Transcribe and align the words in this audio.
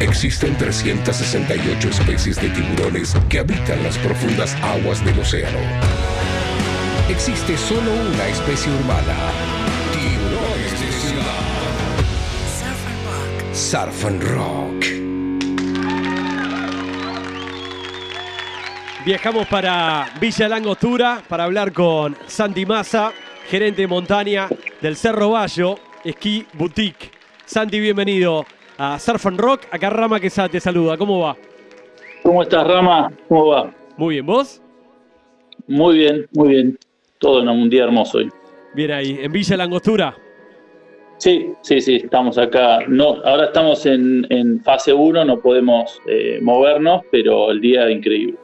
Existen 0.00 0.56
368 0.58 1.88
especies 1.88 2.40
de 2.40 2.48
tiburones 2.50 3.14
que 3.28 3.38
habitan 3.38 3.80
las 3.84 3.96
profundas 3.98 4.56
aguas 4.56 5.04
del 5.04 5.18
océano. 5.20 5.58
Existe 7.08 7.56
solo 7.56 7.92
una 7.92 8.26
especie 8.26 8.72
urbana. 8.72 9.14
Tiburones 9.92 10.80
de 10.80 10.92
ciudad. 10.92 11.44
Surf 13.52 14.04
and 14.04 14.22
Rock. 14.24 14.84
Viajamos 19.06 19.46
para 19.46 20.10
Villa 20.20 20.48
Langostura 20.48 21.22
para 21.28 21.44
hablar 21.44 21.72
con 21.72 22.16
Santi 22.26 22.66
Massa, 22.66 23.12
gerente 23.48 23.82
de 23.82 23.86
montaña 23.86 24.48
del 24.80 24.96
Cerro 24.96 25.30
Bayo, 25.30 25.78
Esquí 26.02 26.46
Boutique. 26.54 27.12
Santi, 27.46 27.78
bienvenido 27.78 28.44
a 28.78 28.98
Surf 28.98 29.26
and 29.26 29.38
Rock. 29.38 29.62
Acá 29.70 29.90
Rama 29.90 30.20
que 30.20 30.30
te 30.30 30.60
saluda. 30.60 30.96
¿Cómo 30.96 31.20
va? 31.20 31.36
¿Cómo 32.22 32.42
estás, 32.42 32.66
Rama? 32.66 33.12
¿Cómo 33.28 33.48
va? 33.48 33.70
Muy 33.96 34.14
bien, 34.14 34.26
¿vos? 34.26 34.62
Muy 35.66 35.98
bien, 35.98 36.26
muy 36.32 36.48
bien. 36.48 36.78
Todo 37.18 37.42
en 37.42 37.48
un 37.48 37.70
día 37.70 37.84
hermoso 37.84 38.18
hoy. 38.18 38.30
Bien 38.74 38.90
ahí, 38.90 39.18
en 39.20 39.32
Villa 39.32 39.56
Langostura. 39.56 40.16
Sí, 41.18 41.52
sí, 41.62 41.80
sí, 41.80 41.96
estamos 41.96 42.36
acá. 42.38 42.80
No, 42.88 43.22
ahora 43.24 43.46
estamos 43.46 43.86
en, 43.86 44.60
fase 44.64 44.92
1, 44.92 45.24
no 45.24 45.38
podemos 45.38 46.00
eh, 46.06 46.38
movernos, 46.42 47.02
pero 47.10 47.50
el 47.50 47.60
día 47.60 47.90
increíble. 47.90 48.36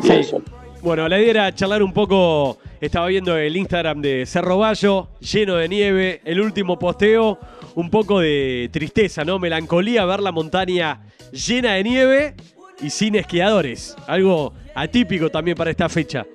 Sí. 0.00 0.36
Bueno, 0.84 1.08
la 1.08 1.18
idea 1.18 1.30
era 1.30 1.54
charlar 1.54 1.82
un 1.82 1.94
poco. 1.94 2.58
Estaba 2.78 3.06
viendo 3.06 3.38
el 3.38 3.56
Instagram 3.56 4.02
de 4.02 4.26
Cerro 4.26 4.58
Bayo, 4.58 5.08
lleno 5.18 5.56
de 5.56 5.66
nieve. 5.66 6.20
El 6.26 6.42
último 6.42 6.78
posteo, 6.78 7.38
un 7.74 7.88
poco 7.88 8.20
de 8.20 8.68
tristeza, 8.70 9.24
¿no? 9.24 9.38
Melancolía 9.38 10.04
ver 10.04 10.20
la 10.20 10.30
montaña 10.30 11.00
llena 11.32 11.72
de 11.72 11.84
nieve 11.84 12.34
y 12.82 12.90
sin 12.90 13.14
esquiadores. 13.14 13.96
Algo 14.06 14.52
atípico 14.74 15.30
también 15.30 15.56
para 15.56 15.70
esta 15.70 15.88
fecha. 15.88 16.26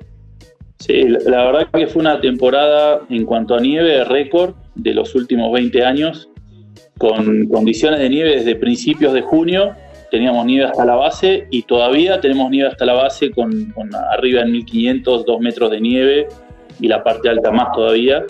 Sí, 0.80 1.04
la 1.04 1.46
verdad 1.46 1.68
que 1.72 1.86
fue 1.86 2.02
una 2.02 2.20
temporada 2.20 3.02
en 3.08 3.26
cuanto 3.26 3.54
a 3.54 3.60
nieve 3.60 4.04
récord 4.04 4.56
de 4.74 4.96
los 4.96 5.14
últimos 5.14 5.52
20 5.52 5.86
años, 5.86 6.28
con 6.98 7.46
condiciones 7.50 8.00
de 8.00 8.10
nieve 8.10 8.38
desde 8.38 8.56
principios 8.56 9.14
de 9.14 9.22
junio 9.22 9.76
teníamos 10.10 10.46
nieve 10.46 10.66
hasta 10.66 10.86
la 10.86 10.96
base 10.96 11.48
y 11.50 11.64
todavía 11.64 12.20
tenemos 12.20 12.50
nieve 12.50 12.70
hasta 12.70 12.86
la 12.86 12.94
base 12.94 13.32
con, 13.32 13.74
arriba 14.12 14.42
en 14.42 14.52
1500, 14.52 15.26
2 15.26 15.40
metros 15.40 15.72
de 15.72 15.82
nieve 15.82 16.28
y 16.80 16.88
la 16.88 17.04
parte 17.04 17.30
alta 17.30 17.52
más 17.52 17.72
todavía. 17.74 18.24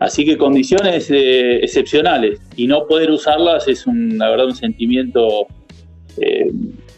Así 0.00 0.24
que 0.24 0.36
condiciones 0.36 1.10
eh, 1.10 1.56
excepcionales 1.62 2.40
y 2.56 2.66
no 2.66 2.86
poder 2.86 3.10
usarlas 3.10 3.68
es 3.68 3.86
un, 3.86 4.18
la 4.18 4.30
verdad 4.30 4.46
un 4.46 4.56
sentimiento 4.56 5.46
eh, 6.18 6.50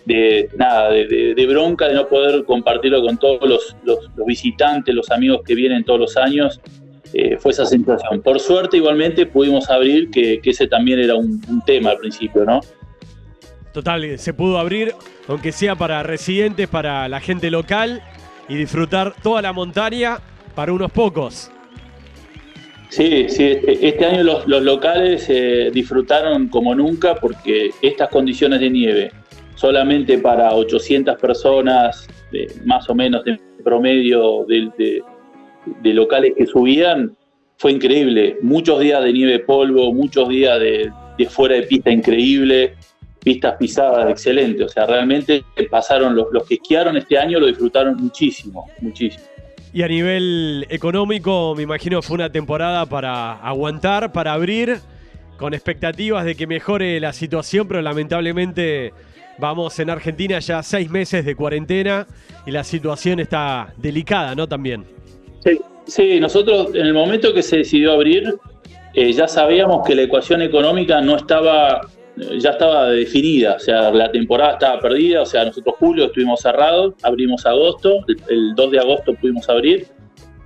de 0.07 0.49
nada, 0.57 0.91
de, 0.91 1.47
bronca 1.49 1.89
de 1.89 1.95
no 1.95 2.09
poder 2.09 2.45
compartirlo 2.45 3.03
con 3.03 3.19
todos 3.19 3.77
los, 3.85 4.07
visitantes, 4.27 4.95
los 4.95 5.11
amigos 5.11 5.43
que 5.45 5.55
vienen 5.55 5.85
todos 5.85 6.01
los 6.01 6.17
años. 6.17 6.61
Eh, 7.13 7.37
fue 7.39 7.53
esa 7.53 7.65
sensación. 7.65 8.21
Por 8.21 8.41
suerte 8.41 8.77
igualmente 8.77 9.27
pudimos 9.27 9.71
abrir, 9.71 10.11
que, 10.11 10.41
ese 10.45 10.67
también 10.67 10.99
era 10.99 11.15
un, 11.15 11.41
un 11.49 11.63
tema 11.65 11.91
al 11.91 11.99
principio, 11.99 12.45
¿no? 12.45 12.61
Total, 13.77 14.19
se 14.19 14.33
pudo 14.33 14.59
abrir, 14.59 14.95
aunque 15.29 15.53
sea 15.53 15.75
para 15.77 16.03
residentes, 16.03 16.67
para 16.67 17.11
la 17.11 17.21
gente 17.21 17.51
local 17.51 18.01
y 18.49 18.55
disfrutar 18.55 19.13
toda 19.23 19.43
la 19.43 19.53
montaña 19.53 20.17
para 20.55 20.73
unos 20.73 20.91
pocos. 20.91 21.51
Sí, 22.89 23.27
sí, 23.29 23.45
este, 23.45 23.87
este 23.87 24.07
año 24.07 24.23
los, 24.23 24.47
locales 24.47 25.27
eh, 25.29 25.71
disfrutaron 25.75 26.49
como 26.49 26.75
nunca 26.75 27.17
porque 27.17 27.69
estas 27.83 28.09
condiciones 28.09 28.61
de 28.61 28.71
nieve, 28.71 29.13
solamente 29.57 30.17
para 30.17 30.55
800 30.55 31.19
personas, 31.19 32.09
más 32.65 32.89
o 32.89 32.95
menos 32.95 33.27
de 33.27 33.39
promedio 33.63 34.47
de, 34.47 35.03
locales 35.93 36.33
que 36.35 36.47
subían, 36.47 37.15
fue 37.59 37.73
increíble. 37.73 38.39
Muchos 38.41 38.81
días 38.81 39.05
de 39.05 39.13
nieve 39.13 39.41
polvo, 39.41 39.93
muchos 39.93 40.31
días 40.31 40.59
de 40.61 40.91
fuera 41.29 41.57
de 41.57 41.65
pista 41.65 41.91
increíble 41.91 42.75
pistas 43.27 43.57
pisadas 43.59 44.09
excelente. 44.09 44.63
O 44.63 44.69
sea, 44.69 44.87
realmente 44.87 45.43
pasaron 45.69 46.15
los, 46.15 46.29
los 46.31 46.45
que 46.45 46.55
esquiaron 46.55 46.97
este 46.97 47.19
año 47.19 47.41
lo 47.41 47.49
disfrutaron 47.49 47.97
muchísimo, 47.97 48.71
muchísimo. 48.81 49.25
Y 49.73 49.83
a 49.83 49.89
nivel 49.89 50.65
económico, 50.71 51.53
me 51.57 51.65
imagino 51.65 52.01
fue 52.03 52.15
una 52.15 52.31
temporada 52.31 52.87
para 52.87 53.33
aguantar, 53.33 54.13
para 54.13 54.33
abrir, 54.33 54.79
con 55.39 55.55
expectativas 55.55 56.25
de 56.25 56.37
que 56.37 56.47
mejore 56.47 57.01
la 57.01 57.13
situación, 57.13 57.67
pero 57.67 57.83
lamentablemente 57.83 58.93
vamos 59.39 59.77
en 59.81 59.91
Argentina 59.91 60.39
ya 60.39 60.63
seis 60.63 60.89
meses 60.89 61.25
de 61.25 61.35
cuarentena 61.35 62.07
y 62.47 62.53
la 62.53 62.63
situación 62.63 63.19
está 63.19 63.75
delicada, 63.77 64.37
¿no? 64.37 64.47
También. 64.47 64.85
Sí, 65.45 65.61
sí 65.85 66.21
nosotros 66.21 66.69
en 66.75 66.87
el 66.87 66.95
momento 66.95 67.35
que 67.35 67.43
se 67.43 67.57
decidió 67.57 67.91
abrir, 67.93 68.37
eh, 68.95 69.13
ya 69.13 69.27
sabíamos 69.27 69.85
que 69.85 69.97
la 69.97 70.03
ecuación 70.03 70.43
económica 70.43 71.01
no 71.01 71.17
estaba 71.17 71.81
ya 72.17 72.51
estaba 72.51 72.91
definida, 72.91 73.57
o 73.57 73.59
sea, 73.59 73.91
la 73.91 74.11
temporada 74.11 74.53
estaba 74.53 74.81
perdida, 74.81 75.23
o 75.23 75.27
sea, 75.27 75.45
nosotros 75.45 75.75
julio 75.79 76.07
estuvimos 76.07 76.41
cerrados, 76.41 76.95
abrimos 77.03 77.45
agosto, 77.45 78.05
el, 78.29 78.55
2 78.55 78.71
de 78.71 78.79
agosto 78.79 79.15
pudimos 79.15 79.49
abrir 79.49 79.87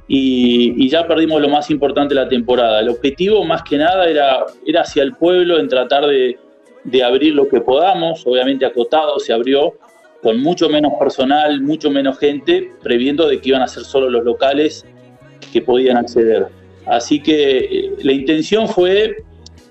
y, 0.08 0.88
ya 0.88 1.06
perdimos 1.06 1.40
lo 1.40 1.48
más 1.48 1.70
importante 1.70 2.14
de 2.14 2.20
la 2.20 2.28
temporada. 2.28 2.80
El 2.80 2.88
objetivo 2.88 3.44
más 3.44 3.62
que 3.62 3.78
nada 3.78 4.08
era, 4.08 4.44
era 4.66 4.80
hacia 4.80 5.04
el 5.04 5.14
pueblo, 5.14 5.60
en 5.60 5.68
tratar 5.68 6.06
de, 6.06 6.36
de 6.82 7.04
abrir 7.04 7.34
lo 7.34 7.48
que 7.48 7.60
podamos, 7.60 8.26
obviamente 8.26 8.66
acotado 8.66 9.20
se 9.20 9.32
abrió, 9.32 9.74
con 10.20 10.40
mucho 10.40 10.68
menos 10.68 10.94
personal, 10.98 11.62
mucho 11.62 11.90
menos 11.90 12.18
gente, 12.18 12.72
previendo 12.82 13.28
de 13.28 13.40
que 13.40 13.50
iban 13.50 13.62
a 13.62 13.68
ser 13.68 13.84
solo 13.84 14.10
los 14.10 14.24
locales 14.24 14.84
que 15.52 15.62
podían 15.62 15.96
acceder. 15.96 16.48
Así 16.86 17.22
que 17.22 17.58
eh, 17.58 17.92
la 18.02 18.12
intención 18.12 18.68
fue 18.68 19.16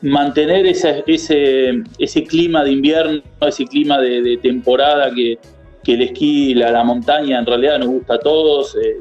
mantener 0.02 0.66
ese, 0.66 1.04
ese, 1.08 1.84
ese 1.98 2.24
clima 2.24 2.64
de 2.64 2.72
invierno, 2.72 3.22
ese 3.42 3.66
clima 3.66 4.00
de, 4.00 4.38
temporada 4.38 5.14
que, 5.14 5.38
que, 5.84 5.94
el 5.94 6.02
esquí, 6.04 6.54
la, 6.54 6.72
la, 6.72 6.84
montaña 6.84 7.40
en 7.40 7.46
realidad 7.46 7.80
nos 7.80 7.90
gusta 7.90 8.16
a 8.16 8.20
todos, 8.20 8.76
eh, 8.76 9.00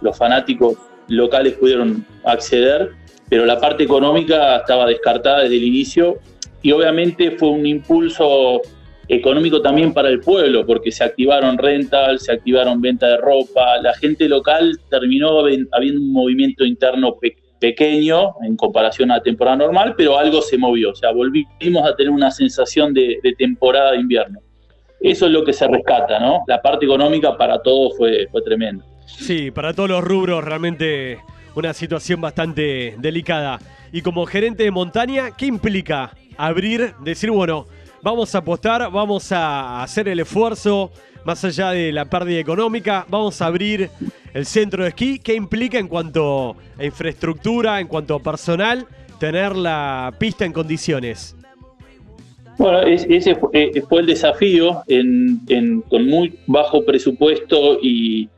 los 0.00 0.16
fanáticos 0.16 0.76
locales 1.08 1.54
pudieron 1.54 2.04
acceder, 2.24 2.90
pero 3.28 3.44
la 3.44 3.60
parte 3.60 3.84
económica 3.84 4.56
estaba 4.58 4.86
descartada 4.86 5.42
desde 5.42 5.56
el 5.56 5.64
inicio 5.64 6.18
y 6.62 6.72
obviamente 6.72 7.32
fue 7.32 7.50
un 7.50 7.66
impulso 7.66 8.62
económico 9.08 9.62
también 9.62 9.92
para 9.92 10.08
el 10.08 10.20
pueblo, 10.20 10.66
porque 10.66 10.92
se 10.92 11.02
activaron 11.02 11.56
rental, 11.56 12.20
se 12.20 12.32
activaron 12.32 12.80
venta 12.80 13.08
de 13.08 13.16
ropa, 13.16 13.78
la 13.82 13.94
gente 13.94 14.28
local 14.28 14.78
terminó 14.90 15.40
habiendo 15.72 16.00
un 16.00 16.12
movimiento 16.12 16.64
interno 16.64 17.16
pequeño 17.16 17.37
pequeño 17.60 18.34
en 18.42 18.56
comparación 18.56 19.10
a 19.10 19.20
temporada 19.20 19.56
normal, 19.56 19.94
pero 19.96 20.18
algo 20.18 20.40
se 20.42 20.56
movió, 20.58 20.90
o 20.90 20.94
sea, 20.94 21.12
volvimos 21.12 21.88
a 21.88 21.94
tener 21.96 22.10
una 22.10 22.30
sensación 22.30 22.94
de, 22.94 23.18
temporada 23.36 23.92
de 23.92 23.98
invierno. 23.98 24.40
Eso 25.00 25.26
es 25.26 25.32
lo 25.32 25.44
que 25.44 25.52
se 25.52 25.66
rescata, 25.68 26.18
¿no? 26.18 26.42
La 26.46 26.60
parte 26.60 26.84
económica 26.86 27.36
para 27.36 27.60
todos 27.62 27.96
fue 27.96 28.26
tremenda. 28.44 28.84
Sí, 29.06 29.50
para 29.50 29.72
todos 29.72 29.88
los 29.88 30.04
rubros 30.04 30.44
realmente 30.44 31.18
una 31.54 31.72
situación 31.72 32.20
bastante 32.20 32.94
delicada. 32.98 33.58
Y 33.92 34.02
como 34.02 34.26
gerente 34.26 34.62
de 34.62 34.70
montaña, 34.70 35.36
¿qué 35.36 35.46
implica 35.46 36.12
abrir, 36.36 36.94
decir, 37.00 37.30
bueno, 37.30 37.66
vamos 38.02 38.34
a 38.34 38.38
apostar, 38.38 38.90
vamos 38.92 39.32
a 39.32 39.82
hacer 39.82 40.08
el 40.08 40.20
esfuerzo, 40.20 40.92
más 41.24 41.44
allá 41.44 41.70
de 41.70 41.90
la 41.90 42.04
pérdida 42.04 42.38
económica, 42.38 43.06
vamos 43.08 43.42
a 43.42 43.46
abrir 43.46 43.90
el 44.34 44.46
centro 44.46 44.82
de 44.82 44.90
esquí. 44.90 45.18
¿Qué 45.18 45.34
implica 45.34 45.78
en 45.78 45.88
cuanto 45.88 46.56
a 46.78 46.84
infraestructura, 46.84 47.80
en 47.80 47.86
cuanto 47.86 48.14
a 48.14 48.22
personal, 48.22 48.86
tener 49.18 49.56
la 49.56 50.14
pista 50.18 50.44
en 50.44 50.52
condiciones? 50.52 51.34
Bueno, 52.58 52.80
ese 52.82 53.36
eh, 53.52 53.82
fue 53.88 54.00
el 54.00 54.06
desafío 54.06 54.82
con 55.88 56.08
muy 56.08 56.36
bajo 56.46 56.84
presupuesto 56.84 57.78
y, 57.80 58.28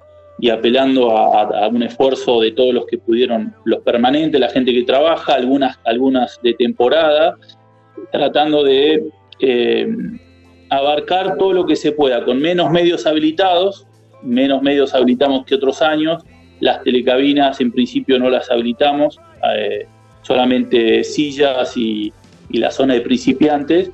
apelando 0.50 1.10
a, 1.10 1.69
un 1.69 1.82
esfuerzo 1.82 2.40
de 2.40 2.52
todos 2.52 2.75
los 2.75 2.86
que 2.86 2.98
pudieron, 2.98 3.54
los 3.64 3.81
permanentes, 3.82 4.38
la 4.38 4.50
gente 4.50 4.72
que 4.72 4.82
trabaja, 4.82 5.34
algunas, 5.34 5.78
algunas 5.84 6.38
de 6.43 6.52
temporada, 6.52 7.36
tratando 8.12 8.62
de 8.62 9.02
eh, 9.40 9.88
abarcar 10.69 11.38
todo 11.38 11.54
lo 11.54 11.66
que 11.66 11.76
se 11.76 11.93
pueda, 11.93 12.22
con 12.25 12.40
menos 12.40 12.70
medios 12.70 13.06
habilitados, 13.06 13.86
menos 14.22 14.62
medios 14.62 14.94
habilitamos 14.94 15.44
que 15.44 15.55
otros 15.55 15.82
años, 15.82 16.22
las 16.61 16.82
telecabinas 16.82 17.61
en 17.61 17.72
principio 17.72 18.19
no 18.19 18.28
las 18.31 18.50
habilitamos, 18.50 19.19
eh, 19.56 19.87
solamente 20.22 21.05
sillas 21.05 21.76
y, 21.76 22.12
la 22.52 22.72
zona 22.72 22.94
de 22.94 23.00
principiantes, 23.00 23.93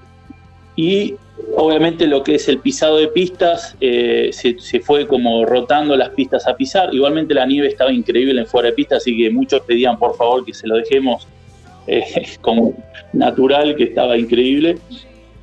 y 0.76 1.14
obviamente 1.56 2.06
lo 2.06 2.22
que 2.22 2.36
es 2.36 2.48
el 2.48 2.58
pisado 2.58 2.96
de 2.96 3.08
pistas 3.08 3.76
eh, 3.82 4.30
se, 4.32 4.80
fue 4.80 5.06
como 5.06 5.44
rotando 5.44 5.94
las 5.94 6.08
pistas 6.10 6.46
a 6.46 6.56
pisar, 6.56 6.94
igualmente 6.94 7.34
la 7.34 7.44
nieve 7.44 7.68
estaba 7.68 7.92
increíble 7.92 8.40
en 8.40 8.46
fuera 8.46 8.70
de 8.70 8.74
pista, 8.74 8.96
así 8.96 9.14
que 9.14 9.30
muchos 9.30 9.60
pedían 9.60 9.98
por 9.98 10.16
favor 10.16 10.42
que 10.42 10.54
se 10.54 10.66
lo 10.66 10.76
dejemos 10.76 11.28
eh, 11.86 12.02
como 12.40 12.72
natural, 13.12 13.76
que 13.76 13.84
estaba 13.84 14.16
increíble 14.16 14.78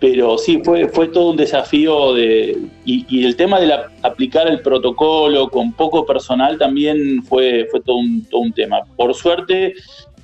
pero 0.04 0.38
sí, 0.38 0.60
fue, 0.62 0.90
fue 0.90 1.08
todo 1.08 1.30
un 1.30 1.38
desafío 1.38 2.14
de, 2.14 2.58
y, 2.84 3.24
el 3.24 3.38
tema 3.38 3.62
de 3.62 3.74
aplicar 4.02 4.50
el 4.50 4.60
protocolo 4.60 5.48
con 5.50 5.72
poco 5.72 6.06
personal 6.06 6.58
también 6.58 7.24
fue, 7.24 7.70
fue 7.72 7.80
todo, 7.80 8.00
un, 8.00 8.52
tema. 8.54 8.82
Por 8.98 9.14
suerte 9.14 9.76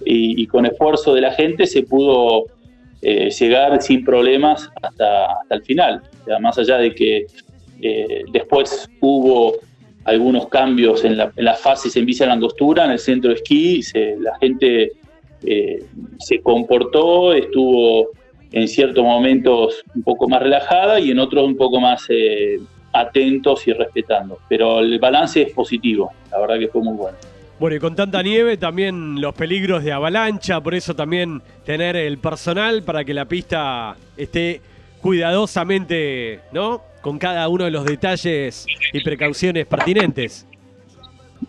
y, 0.03 0.45
con 0.47 0.65
esfuerzo 0.65 1.13
de 1.13 1.21
la 1.21 1.31
gente 1.31 1.65
se 1.65 1.83
pudo 1.83 2.47
eh, 3.01 3.29
llegar 3.29 3.81
sin 3.81 4.03
problemas 4.03 4.69
hasta, 4.81 5.31
hasta 5.31 5.55
el 5.55 5.63
final. 5.63 6.01
más 6.41 6.57
allá 6.57 6.77
de 6.77 6.93
que 6.93 7.27
eh, 7.81 8.23
después 8.33 8.89
hubo 8.99 9.59
algunos 10.03 10.49
cambios 10.49 11.05
en, 11.05 11.15
la, 11.15 11.31
en, 11.37 11.45
las 11.45 11.57
fases 11.57 11.95
en 11.95 12.05
Villa 12.05 12.25
Langostura, 12.25 12.83
en 12.83 12.91
el 12.91 12.99
centro 12.99 13.29
de 13.29 13.37
esquí, 13.37 13.81
la 14.19 14.37
gente 14.39 14.91
eh, 15.45 15.85
se 16.19 16.41
comportó, 16.41 17.31
estuvo 17.31 18.09
en 18.51 18.67
ciertos 18.67 19.03
momentos 19.03 19.83
un 19.95 20.03
poco 20.03 20.27
más 20.27 20.41
relajada 20.41 20.99
y 20.99 21.11
en 21.11 21.19
otros 21.19 21.45
un 21.45 21.55
poco 21.55 21.79
más 21.79 22.05
eh, 22.09 22.59
atentos 22.93 23.67
y 23.67 23.73
respetando. 23.73 24.39
Pero 24.47 24.79
el 24.79 24.99
balance 24.99 25.41
es 25.41 25.53
positivo, 25.53 26.11
la 26.31 26.39
verdad 26.39 26.59
que 26.59 26.67
fue 26.67 26.81
muy 26.81 26.95
bueno. 26.95 27.17
Bueno, 27.59 27.75
y 27.75 27.79
con 27.79 27.93
tanta 27.93 28.23
nieve 28.23 28.55
también 28.55 29.19
los 29.19 29.33
peligros 29.33 29.83
de 29.83 29.91
avalancha, 29.91 30.61
por 30.61 30.73
eso 30.73 30.95
también 30.95 31.41
tener 31.65 31.97
el 31.97 32.17
personal 32.17 32.83
para 32.83 33.03
que 33.03 33.13
la 33.13 33.25
pista 33.25 33.97
esté 34.15 34.61
cuidadosamente, 35.01 36.39
¿no? 36.53 36.81
Con 37.01 37.19
cada 37.19 37.47
uno 37.49 37.65
de 37.65 37.71
los 37.71 37.85
detalles 37.85 38.65
y 38.93 39.01
precauciones 39.01 39.65
pertinentes. 39.65 40.47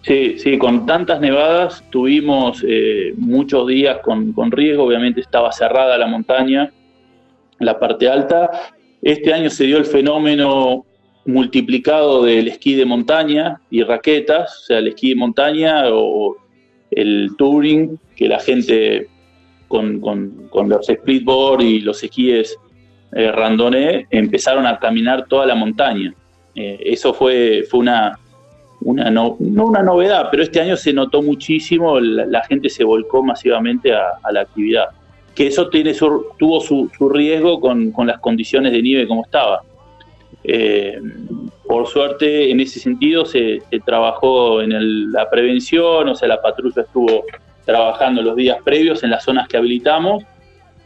Sí, 0.03 0.39
sí, 0.39 0.59
con 0.59 0.87
tantas 0.87 1.21
nevadas 1.21 1.85
tuvimos 1.91 2.65
eh, 2.67 3.13
muchos 3.17 3.67
días 3.69 3.99
con, 4.03 4.33
con, 4.33 4.51
riesgo, 4.51 4.85
obviamente 4.85 5.21
estaba 5.21 5.53
cerrada 5.53 5.99
la 5.99 6.07
montaña, 6.07 6.73
la 7.61 7.79
parte 7.79 8.09
alta. 8.09 8.51
Este 9.03 9.33
año 9.33 9.49
se 9.51 9.65
dio 9.65 9.79
el 9.79 9.85
fenómeno 9.85 10.85
multiplicado 11.25 12.25
del 12.25 12.49
esquí 12.49 12.75
de 12.75 12.85
montaña 12.85 13.61
y 13.71 13.83
raquetas, 13.83 14.59
o 14.63 14.67
sea, 14.67 14.79
el 14.79 14.89
esquí 14.89 15.11
de 15.11 15.17
montaña 15.17 15.85
o 15.93 16.37
el 16.91 17.31
touring, 17.39 17.99
que 18.17 18.29
la 18.29 18.41
gente 18.41 19.09
con, 19.71 20.01
los 20.69 20.87
splitboard 20.87 21.63
y 21.63 21.81
los 21.81 22.03
esquíes 22.03 22.57
eh, 23.13 24.07
empezaron 24.11 24.67
a 24.67 24.79
caminar 24.79 25.27
toda 25.27 25.47
la 25.47 25.55
montaña. 25.55 26.13
Eh, 26.55 26.79
eso 26.85 27.15
fue, 27.15 27.65
fue 27.71 27.81
una, 27.81 28.19
una 28.81 29.11
no, 29.11 29.37
una 29.39 29.83
novedad, 29.83 30.29
pero 30.31 30.43
este 30.43 30.61
año 30.61 30.77
se 30.77 30.93
notó 30.93 31.23
muchísimo, 31.23 32.01
la, 32.01 32.43
gente 32.45 32.69
se 32.69 32.83
volcó 32.83 33.23
masivamente 33.23 33.93
a, 33.93 34.19
la 34.33 34.41
actividad. 34.41 34.89
Que 35.35 35.47
eso 35.47 35.69
tiene 35.69 35.95
tuvo 35.95 36.61
su, 36.61 36.91
riesgo 37.09 37.61
con, 37.61 37.93
las 38.07 38.21
condiciones 38.21 38.73
de 38.73 38.83
nieve 38.83 39.07
como 39.07 39.25
estaba. 39.25 39.63
Eh, 40.43 40.99
por 41.67 41.87
suerte, 41.87 42.51
en 42.51 42.61
ese 42.61 42.81
sentido, 42.81 43.25
se, 43.25 43.63
trabajó 43.85 44.61
en 44.61 45.13
la 45.13 45.31
prevención, 45.31 46.09
o 46.09 46.15
sea, 46.15 46.29
la 46.29 46.43
patrulla 46.43 46.83
estuvo 46.83 47.25
trabajando 47.65 48.23
los 48.23 48.35
días 48.37 48.59
previos 48.65 49.05
en 49.05 49.11
las 49.11 49.25
zonas 49.25 49.47
que 49.47 49.57
habilitamos 49.57 50.25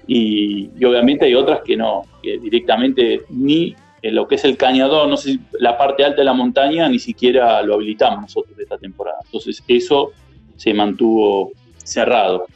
y, 0.07 0.69
obviamente 0.85 1.25
hay 1.25 1.35
otras 1.35 1.61
que 1.63 1.77
no, 1.77 2.03
que 2.23 2.39
directamente 2.39 3.23
ni 3.31 3.75
en 4.03 4.15
lo 4.15 4.29
que 4.29 4.35
es 4.35 4.45
el 4.45 4.59
cañador, 4.59 5.09
no 5.09 5.17
sé, 5.17 5.39
la 5.59 5.79
parte 5.79 6.05
alta 6.05 6.19
de 6.19 6.27
la 6.27 6.35
montaña 6.35 6.87
ni 6.91 6.99
siquiera 6.99 7.63
lo 7.63 7.75
habilitamos 7.75 8.21
nosotros 8.21 8.59
esta 8.59 8.77
temporada. 8.77 9.17
Entonces 9.25 9.63
eso 9.67 10.13
se 10.57 10.75
mantuvo 10.75 11.53
cerrado. 11.83 12.47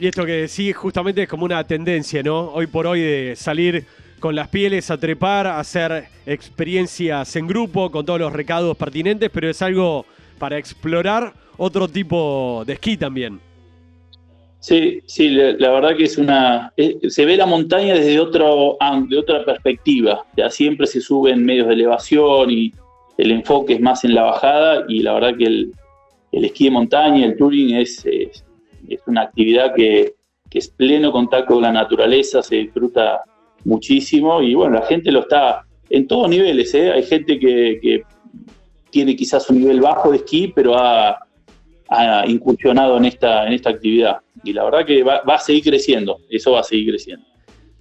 Y 0.00 0.06
esto 0.06 0.24
que 0.24 0.48
sí, 0.48 0.72
justamente 0.72 1.24
es 1.24 1.28
como 1.28 1.44
una 1.44 1.62
tendencia, 1.64 2.22
¿no? 2.22 2.52
Hoy 2.54 2.66
por 2.66 2.86
hoy 2.86 3.02
de 3.02 3.36
salir 3.36 3.84
con 4.18 4.34
las 4.34 4.48
pieles 4.48 4.90
a 4.90 4.96
trepar, 4.96 5.46
a 5.46 5.60
hacer 5.60 6.06
experiencias 6.24 7.36
en 7.36 7.46
grupo 7.46 7.90
con 7.90 8.06
todos 8.06 8.18
los 8.18 8.32
recados 8.32 8.74
pertinentes, 8.78 9.28
pero 9.30 9.50
es 9.50 9.60
algo 9.60 10.06
para 10.38 10.56
explorar 10.56 11.34
otro 11.58 11.86
tipo 11.86 12.64
de 12.66 12.72
esquí 12.72 12.96
también. 12.96 13.40
Sí, 14.60 15.02
sí, 15.04 15.28
la, 15.28 15.70
verdad 15.70 15.94
que 15.94 16.04
es 16.04 16.16
una. 16.16 16.72
se 16.76 17.24
ve 17.26 17.36
la 17.36 17.44
montaña 17.44 17.92
desde 17.92 18.18
otro, 18.20 18.78
de 19.06 19.18
otra 19.18 19.44
perspectiva. 19.44 20.24
Ya 20.34 20.48
siempre 20.48 20.86
se 20.86 21.02
sube 21.02 21.30
en 21.30 21.44
medios 21.44 21.68
de 21.68 21.74
elevación 21.74 22.50
y 22.50 22.72
el 23.18 23.32
enfoque 23.32 23.74
es 23.74 23.80
más 23.82 24.02
en 24.04 24.14
la 24.14 24.22
bajada. 24.22 24.86
Y 24.88 25.00
la 25.00 25.12
verdad 25.12 25.36
que 25.36 25.44
el, 25.44 25.72
esquí 26.32 26.64
de 26.64 26.70
montaña, 26.70 27.26
el 27.26 27.36
touring, 27.36 27.76
es, 27.76 28.06
una 29.06 29.22
actividad 29.22 29.74
que, 29.74 30.14
es 30.52 30.68
pleno 30.68 31.12
contacto 31.12 31.54
con 31.54 31.62
la 31.62 31.70
naturaleza, 31.70 32.42
se 32.42 32.56
disfruta 32.56 33.22
muchísimo. 33.64 34.42
Y 34.42 34.54
bueno, 34.54 34.80
la 34.80 34.86
gente 34.86 35.12
lo 35.12 35.20
está 35.20 35.64
en 35.88 36.08
todos 36.08 36.28
niveles. 36.28 36.74
¿eh? 36.74 36.90
Hay 36.90 37.04
gente 37.04 37.38
que, 37.38 37.78
que 37.80 38.02
tiene 38.90 39.14
quizás 39.14 39.48
un 39.48 39.60
nivel 39.60 39.80
bajo 39.80 40.10
de 40.10 40.16
esquí, 40.16 40.48
pero 40.48 40.76
ha 40.76 41.20
ha 41.90 42.24
incursionado 42.26 42.96
en 42.96 43.04
esta, 43.04 43.46
en 43.46 43.52
esta 43.52 43.70
actividad. 43.70 44.18
Y 44.44 44.52
la 44.52 44.64
verdad 44.64 44.86
que 44.86 45.02
va, 45.02 45.22
a 45.26 45.38
seguir 45.38 45.64
creciendo, 45.64 46.18
eso 46.30 46.52
va 46.52 46.60
a 46.60 46.62
seguir 46.62 46.90
creciendo. 46.90 47.26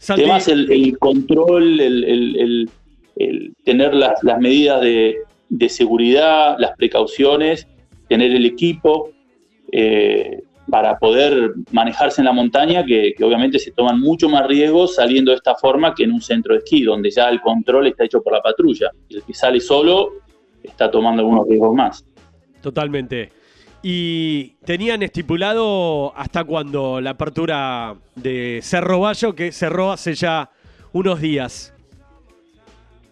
Además, 0.07 0.47
el, 0.47 0.97
control, 0.97 1.79
el, 1.79 2.69
tener 3.63 3.93
las, 3.93 4.39
medidas 4.39 4.81
de, 4.81 5.69
seguridad, 5.69 6.55
las 6.57 6.75
precauciones, 6.75 7.67
tener 8.07 8.31
el 8.31 8.45
equipo 8.45 9.11
eh, 9.71 10.41
para 10.69 10.97
poder 10.97 11.53
manejarse 11.71 12.21
en 12.21 12.25
la 12.25 12.33
montaña, 12.33 12.85
que, 12.85 13.13
que, 13.17 13.23
obviamente 13.23 13.59
se 13.59 13.71
toman 13.71 13.99
mucho 13.99 14.29
más 14.29 14.47
riesgos 14.47 14.95
saliendo 14.95 15.31
de 15.31 15.37
esta 15.37 15.55
forma 15.55 15.93
que 15.93 16.03
en 16.03 16.11
un 16.11 16.21
centro 16.21 16.53
de 16.53 16.59
esquí, 16.59 16.83
donde 16.83 17.11
ya 17.11 17.29
el 17.29 17.41
control 17.41 17.87
está 17.87 18.05
hecho 18.05 18.21
por 18.21 18.33
la 18.33 18.41
patrulla. 18.41 18.91
El 19.09 19.23
que 19.23 19.33
sale 19.33 19.59
solo 19.59 20.13
está 20.63 20.89
tomando 20.89 21.21
algunos 21.21 21.47
riesgos 21.47 21.75
más. 21.75 22.05
Totalmente. 22.61 23.31
Y 23.81 24.55
tenían 24.65 25.01
estipulado 25.03 26.13
hasta 26.15 26.43
cuando 26.43 26.99
la 26.99 27.11
apertura 27.11 27.95
de 28.15 28.59
Cerro 28.61 28.99
Bayo, 28.99 29.33
que 29.33 29.51
cerró 29.51 29.91
hace 29.91 30.15
ya 30.15 30.49
unos 30.91 31.21
días. 31.21 31.73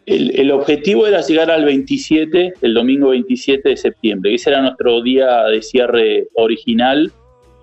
El, 0.06 0.52
objetivo 0.52 1.06
era 1.06 1.20
llegar 1.20 1.52
al 1.52 1.66
27, 1.66 2.54
el 2.62 2.74
domingo 2.74 3.10
27 3.10 3.68
de 3.68 3.76
septiembre. 3.76 4.34
Ese 4.34 4.52
era 4.52 4.62
nuestro 4.62 5.02
día 5.02 5.44
de 5.44 5.62
cierre 5.62 6.28
original 6.36 7.12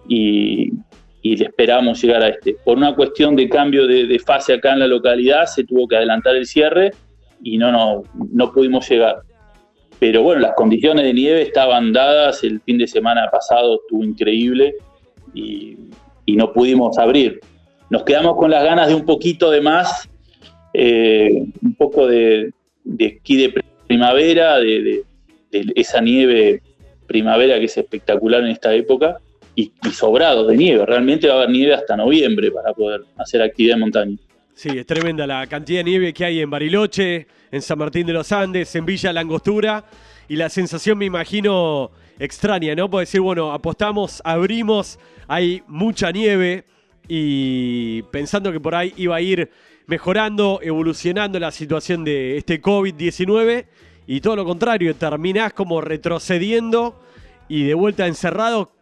y, 0.09 0.73
y 1.23 1.43
esperamos 1.43 2.03
llegar 2.03 2.23
a 2.23 2.29
este. 2.29 2.57
Por 2.65 2.77
una 2.77 2.95
cuestión 2.95 3.37
de 3.37 3.49
cambio 3.49 3.87
de, 3.87 4.19
fase 4.19 4.55
acá 4.55 4.73
en 4.73 4.81
la 4.81 4.87
localidad, 4.87 5.47
se 5.47 5.65
tuvo 5.65 5.89
que 5.89 5.97
adelantar 5.97 6.37
el 6.37 6.47
cierre 6.47 6.93
y 7.43 7.59
no, 7.59 7.71
no, 7.73 8.03
no 8.31 8.53
pudimos 8.53 8.89
llegar 8.89 9.23
pero 10.05 10.23
bueno, 10.23 10.43
las 10.43 10.53
condiciones 10.53 11.05
de 11.05 11.15
nieve 11.15 11.41
estaban 11.41 11.93
dadas, 11.93 12.45
el 12.45 12.61
fin 12.61 12.77
de 12.77 12.87
semana 12.87 13.27
pasado 13.31 13.81
estuvo 13.83 14.05
increíble 14.05 14.75
y, 15.33 15.79
no 16.27 16.53
pudimos 16.53 16.99
abrir. 16.99 17.41
Nos 17.89 18.03
quedamos 18.03 18.37
con 18.37 18.51
las 18.51 18.65
ganas 18.65 18.89
de 18.89 18.95
un 18.95 19.07
poquito 19.07 19.51
de 19.51 19.61
más, 19.61 20.09
eh, 20.75 21.47
un 21.63 21.75
poco 21.75 22.07
de, 22.07 22.53
esquí 22.99 23.37
de 23.37 23.63
primavera, 23.87 24.59
de, 24.59 25.05
esa 25.75 26.03
nieve 26.03 26.61
primavera 27.07 27.59
que 27.59 27.65
es 27.65 27.79
espectacular 27.79 28.43
en 28.43 28.49
esta 28.49 28.75
época, 28.75 29.17
y, 29.55 29.73
sobrado 29.93 30.47
de 30.47 30.57
nieve. 30.57 30.85
Realmente 30.87 31.29
va 31.29 31.35
a 31.35 31.37
haber 31.39 31.51
nieve 31.51 31.75
hasta 31.75 31.97
noviembre 31.97 32.51
para 32.51 32.73
poder 32.73 33.03
hacer 33.17 33.43
actividad 33.43 33.75
en 33.75 33.81
montaña. 33.81 34.17
Sí, 34.55 34.71
es 34.71 34.87
tremenda 34.87 35.27
la 35.27 35.47
cantidad 35.47 35.81
de 35.81 35.85
nieve 35.85 36.13
que 36.13 36.25
hay 36.25 36.41
en 36.41 36.51
Bariloche, 36.51 37.27
en 37.51 37.63
San 37.63 37.79
Martín 37.79 38.07
de 38.07 38.13
los 38.13 38.31
Andes, 38.33 38.75
en 38.75 38.87
Villa 38.87 39.13
Langostura. 39.13 39.85
Y 40.29 40.37
la 40.37 40.49
sensación, 40.49 40.99
me 40.99 41.05
imagino, 41.05 41.91
extraña, 42.19 42.75
¿no? 42.75 42.89
Puedo 42.89 43.01
decir, 43.01 43.21
bueno, 43.21 43.53
apostamos, 43.53 44.23
abrimos, 44.25 44.99
hay 45.29 45.63
mucha 45.67 46.11
nieve 46.13 46.65
y 47.09 48.03
pensando 48.05 48.53
que 48.53 48.61
por 48.61 48.75
ahí 48.75 48.93
iba 48.97 49.17
a 49.17 49.21
ir 49.21 49.51
mejorando, 49.87 50.61
evolucionando 50.63 51.39
la 51.39 51.51
situación 51.51 52.05
de 52.05 52.37
este 52.37 52.63
COVID-19 52.63 53.67
y 54.07 54.21
todo 54.21 54.37
lo 54.37 54.45
contrario, 54.45 54.95
terminás 54.95 55.53
como 55.53 55.81
retrocediendo 55.81 57.01
y 57.49 57.65
de 57.65 57.75
vuelta 57.75 58.07
encerrado, 58.07 58.73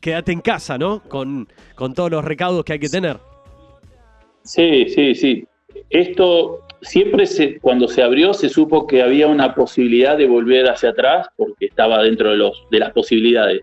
quédate 0.00 0.32
en 0.32 0.40
casa, 0.40 0.78
¿no? 0.78 1.02
Con, 1.08 1.48
con 1.74 1.94
todos 1.94 2.10
los 2.10 2.24
recaudos 2.24 2.64
que 2.64 2.74
hay 2.74 2.78
que 2.78 2.88
tener. 2.88 3.18
Sí, 4.42 4.88
sí, 4.88 5.14
sí. 5.14 5.46
Esto 5.90 6.66
siempre 6.82 7.26
se, 7.26 7.58
cuando 7.60 7.88
se 7.88 8.02
abrió 8.02 8.32
se 8.32 8.48
supo 8.48 8.86
que 8.86 9.02
había 9.02 9.26
una 9.26 9.54
posibilidad 9.54 10.16
de 10.16 10.26
volver 10.26 10.68
hacia 10.68 10.90
atrás 10.90 11.28
porque 11.36 11.66
estaba 11.66 12.02
dentro 12.02 12.30
de, 12.30 12.36
los, 12.36 12.64
de 12.70 12.78
las 12.78 12.92
posibilidades. 12.92 13.62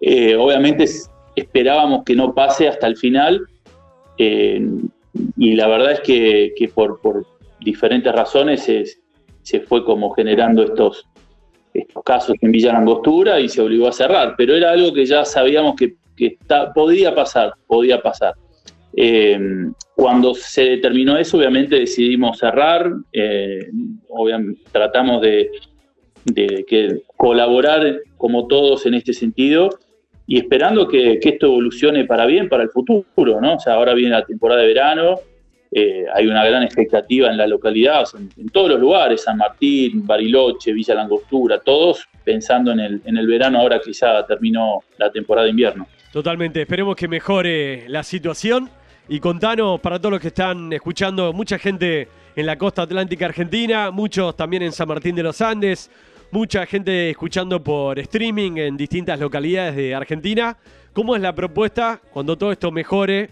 Eh, 0.00 0.36
obviamente 0.36 0.86
esperábamos 1.34 2.04
que 2.04 2.14
no 2.14 2.34
pase 2.34 2.68
hasta 2.68 2.86
el 2.86 2.96
final 2.96 3.40
eh, 4.18 4.60
y 5.36 5.54
la 5.54 5.66
verdad 5.68 5.92
es 5.92 6.00
que, 6.00 6.70
por, 6.74 7.26
diferentes 7.60 8.12
razones 8.12 8.70
se, 9.42 9.60
fue 9.60 9.84
como 9.84 10.10
generando 10.10 10.62
estos, 10.62 11.08
estos 11.74 12.02
casos 12.04 12.36
en 12.40 12.52
Villa 12.52 12.72
Langostura 12.72 13.40
y 13.40 13.48
se 13.48 13.60
obligó 13.60 13.88
a 13.88 13.92
cerrar, 13.92 14.34
pero 14.36 14.54
era 14.54 14.70
algo 14.70 14.92
que 14.92 15.06
ya 15.06 15.24
sabíamos 15.24 15.76
que, 15.76 15.96
que 16.16 16.38
podía 16.74 17.14
pasar, 17.14 17.52
podía 17.66 18.00
pasar. 18.00 18.34
Eh, 18.96 19.38
cuando 19.94 20.34
se 20.34 20.62
determinó 20.64 21.16
eso, 21.16 21.38
obviamente 21.38 21.78
decidimos 21.78 22.38
cerrar, 22.38 22.92
obviamente, 24.08 24.60
tratamos 24.72 25.22
de, 25.22 25.50
que 26.34 27.02
colaborar 27.16 28.00
como 28.16 28.46
todos 28.46 28.86
en 28.86 28.94
este 28.94 29.12
sentido 29.12 29.70
y 30.26 30.38
esperando 30.38 30.88
que, 30.88 31.18
que, 31.20 31.30
esto 31.30 31.46
evolucione 31.46 32.04
para 32.04 32.26
bien, 32.26 32.48
para 32.48 32.64
el 32.64 32.70
futuro, 32.70 33.40
¿no? 33.40 33.54
O 33.54 33.60
sea, 33.60 33.74
ahora 33.74 33.94
viene 33.94 34.10
la 34.10 34.26
temporada 34.26 34.60
de 34.60 34.66
verano, 34.68 35.20
eh, 35.70 36.06
hay 36.14 36.26
una 36.26 36.44
gran 36.44 36.62
expectativa 36.62 37.30
en 37.30 37.36
la 37.36 37.46
localidad, 37.46 38.04
en, 38.16 38.48
todos 38.48 38.70
los 38.70 38.80
lugares, 38.80 39.22
San 39.22 39.36
Martín, 39.36 40.06
Bariloche, 40.06 40.72
Villa 40.72 40.94
Langostura, 40.94 41.58
todos 41.60 42.06
pensando 42.24 42.72
en 42.72 42.80
el, 42.80 43.02
en 43.04 43.16
el 43.16 43.26
verano 43.26 43.60
ahora 43.60 43.80
que 43.80 43.92
ya 43.92 44.24
terminó 44.26 44.80
la 44.96 45.10
temporada 45.10 45.44
de 45.44 45.50
invierno. 45.50 45.86
Totalmente, 46.12 46.62
esperemos 46.62 46.96
que 46.96 47.06
mejore 47.06 47.88
la 47.88 48.02
situación 48.02 48.70
y 49.08 49.20
contanos 49.20 49.80
para 49.80 49.98
todos 49.98 50.12
los 50.12 50.20
que 50.20 50.28
están 50.28 50.72
escuchando, 50.72 51.32
mucha 51.32 51.58
gente 51.58 52.08
en 52.34 52.46
la 52.46 52.56
costa 52.56 52.82
atlántica 52.82 53.26
argentina, 53.26 53.90
muchos 53.90 54.36
también 54.36 54.62
en 54.62 54.72
San 54.72 54.88
Martín 54.88 55.16
de 55.16 55.22
los 55.22 55.40
Andes, 55.40 55.90
mucha 56.30 56.66
gente 56.66 57.10
escuchando 57.10 57.62
por 57.62 57.98
streaming 57.98 58.56
en 58.56 58.76
distintas 58.76 59.18
localidades 59.18 59.76
de 59.76 59.94
Argentina. 59.94 60.56
¿Cómo 60.92 61.16
es 61.16 61.22
la 61.22 61.34
propuesta 61.34 62.00
cuando 62.12 62.36
todo 62.36 62.52
esto 62.52 62.70
mejore? 62.70 63.30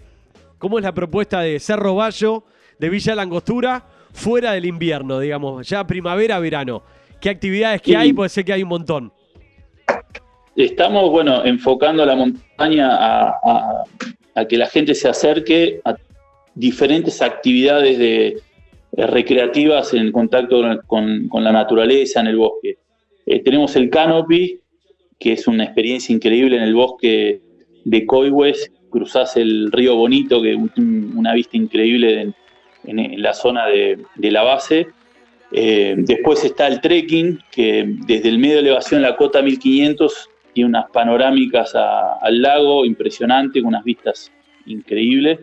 ¿Cómo 0.57 0.79
es 0.79 0.83
la 0.83 0.93
propuesta 0.93 1.41
de 1.41 1.59
Cerro 1.59 1.95
Bayo, 1.95 2.43
de 2.79 2.89
Villa 2.89 3.13
Langostura, 3.13 3.85
fuera 4.11 4.53
del 4.53 4.65
invierno, 4.65 5.19
digamos, 5.19 5.67
ya 5.67 5.85
primavera, 5.85 6.39
verano? 6.39 6.83
¿Qué 7.21 7.29
actividades 7.29 7.81
que 7.81 7.95
hay? 7.95 8.13
Puede 8.13 8.29
ser 8.29 8.45
que 8.45 8.53
hay 8.53 8.63
un 8.63 8.69
montón. 8.69 9.13
Estamos, 10.55 11.11
bueno, 11.11 11.45
enfocando 11.45 12.03
la 12.05 12.15
montaña 12.15 12.89
a, 12.91 13.83
que 14.49 14.57
la 14.57 14.67
gente 14.67 14.95
se 14.95 15.07
acerque 15.07 15.79
a 15.85 15.95
diferentes 16.55 17.21
actividades 17.21 17.99
de, 17.99 18.41
recreativas 18.93 19.93
en 19.93 20.11
contacto 20.11 20.63
con, 20.87 21.29
la 21.31 21.51
naturaleza, 21.51 22.21
en 22.21 22.27
el 22.27 22.37
bosque. 22.37 22.77
Eh, 23.27 23.43
tenemos 23.43 23.75
el 23.75 23.91
canopy, 23.91 24.59
que 25.19 25.33
es 25.33 25.47
una 25.47 25.65
experiencia 25.65 26.15
increíble 26.15 26.57
en 26.57 26.63
el 26.63 26.73
bosque 26.73 27.41
de 27.85 28.05
Coihues, 28.07 28.71
cruzás 28.89 29.37
el 29.37 29.71
río 29.71 29.95
Bonito, 29.95 30.41
que 30.41 30.53
es 30.53 30.57
una 30.77 31.33
vista 31.33 31.57
increíble 31.57 32.33
en, 32.83 33.21
la 33.21 33.33
zona 33.33 33.65
de, 33.65 33.97
la 34.15 34.43
base. 34.43 34.87
Eh, 35.51 35.95
después 35.97 36.43
está 36.43 36.67
el 36.67 36.81
trekking, 36.81 37.39
que 37.51 37.85
desde 38.05 38.29
el 38.29 38.39
medio 38.39 38.55
de 38.55 38.61
elevación, 38.61 39.01
la 39.01 39.15
cota 39.15 39.41
1500, 39.41 40.29
tiene 40.53 40.69
unas 40.69 40.89
panorámicas 40.91 41.73
al 41.75 42.41
lago 42.41 42.85
impresionante, 42.85 43.61
con 43.61 43.69
unas 43.69 43.83
vistas 43.83 44.31
increíbles. 44.65 45.39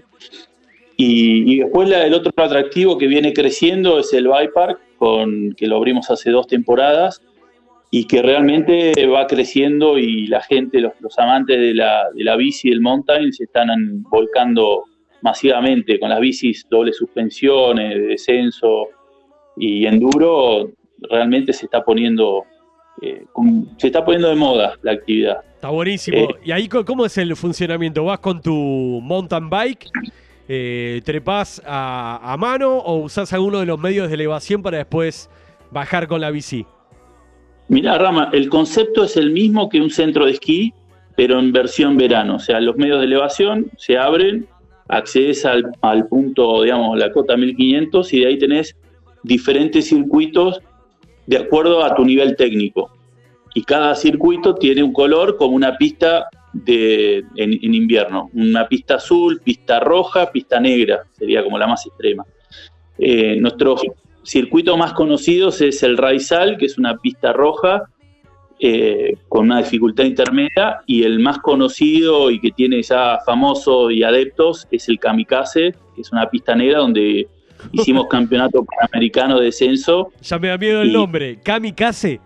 Y, 0.97 1.59
después 1.59 1.91
el 1.91 2.15
otro 2.15 2.33
atractivo 2.37 2.99
que 2.99 3.07
viene 3.07 3.33
creciendo 3.33 3.99
es 3.99 4.13
el 4.13 4.29
Bike 4.29 4.53
Park, 4.53 4.81
con, 4.97 5.53
que 5.55 5.67
lo 5.67 5.77
abrimos 5.77 6.11
hace 6.11 6.31
dos 6.31 6.47
temporadas, 6.47 7.21
y 7.97 8.07
que 8.09 8.23
realmente 8.23 9.07
va 9.07 9.25
creciendo 9.29 9.99
y 9.99 10.27
la 10.27 10.43
gente, 10.43 10.81
los, 10.81 11.17
amantes 11.17 11.61
de 11.61 11.75
la, 11.75 12.11
de 12.13 12.25
la, 12.25 12.35
bici 12.35 12.69
y 12.69 12.73
el 12.73 12.81
mountain 12.81 13.33
se 13.33 13.45
están 13.45 13.69
volcando 14.11 14.83
masivamente 15.23 16.01
con 16.01 16.09
las 16.09 16.19
bicis 16.19 16.67
doble 16.69 16.93
suspensiones, 16.93 17.95
de 17.95 18.01
descenso 18.01 18.89
y 19.57 19.87
enduro, 19.87 20.73
realmente 21.09 21.53
se 21.53 21.67
está 21.67 21.85
poniendo 21.85 22.43
eh, 23.01 23.27
se 23.77 23.87
está 23.87 24.05
poniendo 24.05 24.29
de 24.29 24.35
moda 24.35 24.77
la 24.83 24.91
actividad. 24.91 25.45
Está 25.55 25.69
buenísimo. 25.69 26.19
Eh, 26.19 26.29
¿Y 26.47 26.51
ahí 26.51 26.69
cómo 26.69 27.07
es 27.07 27.17
el 27.17 27.37
funcionamiento? 27.37 28.05
¿Vas 28.05 28.19
con 28.19 28.43
tu 28.43 29.01
mountain 29.05 29.49
bike? 29.49 29.89
Eh, 30.49 31.01
¿Trepás 31.05 31.63
a, 31.65 32.33
a 32.33 32.37
mano 32.39 32.77
o 32.77 32.97
usás 33.05 33.33
alguno 33.33 33.61
de 33.61 33.67
los 33.67 33.79
medios 33.79 34.09
de 34.09 34.15
elevación 34.15 34.65
para 34.65 34.79
después 34.79 35.31
bajar 35.71 36.09
con 36.09 36.21
la 36.21 36.33
bici? 36.33 36.67
Mira, 37.69 37.97
Rama, 37.97 38.31
el 38.33 38.49
concepto 38.49 39.05
es 39.05 39.17
el 39.17 39.31
mismo 39.31 39.69
que 39.69 39.81
un 39.81 39.91
centro 39.91 40.27
de 40.27 40.33
esquí, 40.33 40.75
pero 41.17 41.39
en 41.39 41.53
versión 41.53 41.97
verano. 41.97 42.37
O 42.37 42.39
sea, 42.39 42.61
los 42.61 42.77
medios 42.77 42.99
de 42.99 43.07
elevación 43.07 43.71
se 43.79 43.97
abren, 43.97 44.47
accedes 44.89 45.45
al, 45.47 46.07
punto, 46.09 46.63
digamos, 46.63 46.99
la 46.99 47.11
cota 47.11 47.37
1500 47.37 48.13
y 48.13 48.21
de 48.21 48.27
ahí 48.27 48.39
tenés 48.39 48.77
diferentes 49.23 49.89
circuitos 49.89 50.61
de 51.27 51.39
acuerdo 51.39 51.83
a 51.83 51.95
tu 51.95 52.05
nivel 52.05 52.37
técnico. 52.37 52.91
Y 53.55 53.63
cada 53.63 53.95
circuito 53.95 54.57
tiene 54.57 54.83
un 54.83 54.93
color 54.93 55.37
como 55.37 55.55
una 55.55 55.79
pista 55.79 56.29
de, 56.53 57.25
en, 57.37 57.75
invierno. 57.75 58.31
Una 58.35 58.69
pista 58.69 58.97
azul, 58.97 59.41
pista 59.43 59.81
roja, 59.81 60.31
pista 60.31 60.61
negra, 60.61 61.05
sería 61.13 61.43
como 61.43 61.59
la 61.59 61.67
más 61.67 61.87
extrema. 61.87 62.27
Eh, 62.99 63.39
circuito 64.25 64.77
más 64.77 64.93
conocidos 64.93 65.61
es 65.61 65.83
el 65.83 65.97
Raizal, 65.97 66.57
que 66.57 66.67
es 66.67 66.79
una 66.79 66.97
pista 66.97 67.33
roja 67.33 67.85
eh, 68.61 69.17
con 69.29 69.47
una 69.47 69.59
dificultad 69.59 70.05
intermedia, 70.05 70.81
y 70.87 71.03
el 71.03 71.19
más 71.19 71.39
conocido 71.39 72.31
y 72.31 72.41
que 72.41 72.51
tiene 72.51 72.83
ya 72.83 73.19
famosos 73.27 73.93
y 73.93 74.03
adeptos 74.03 74.67
es 74.71 74.89
el 74.89 74.99
Kamikaze, 74.99 75.75
que 75.95 76.01
es 76.01 76.13
una 76.13 76.31
pista 76.31 76.55
negra 76.55 76.79
donde 76.79 77.29
hicimos 77.73 78.07
campeonato 78.09 78.65
panamericano 78.65 79.39
de 79.39 79.47
descenso. 79.47 80.13
Ya 80.23 80.39
me 80.39 80.49
da 80.49 80.59
miedo 80.59 80.83
el 80.83 80.93
nombre, 80.93 81.39
Kamikaze. 81.43 82.21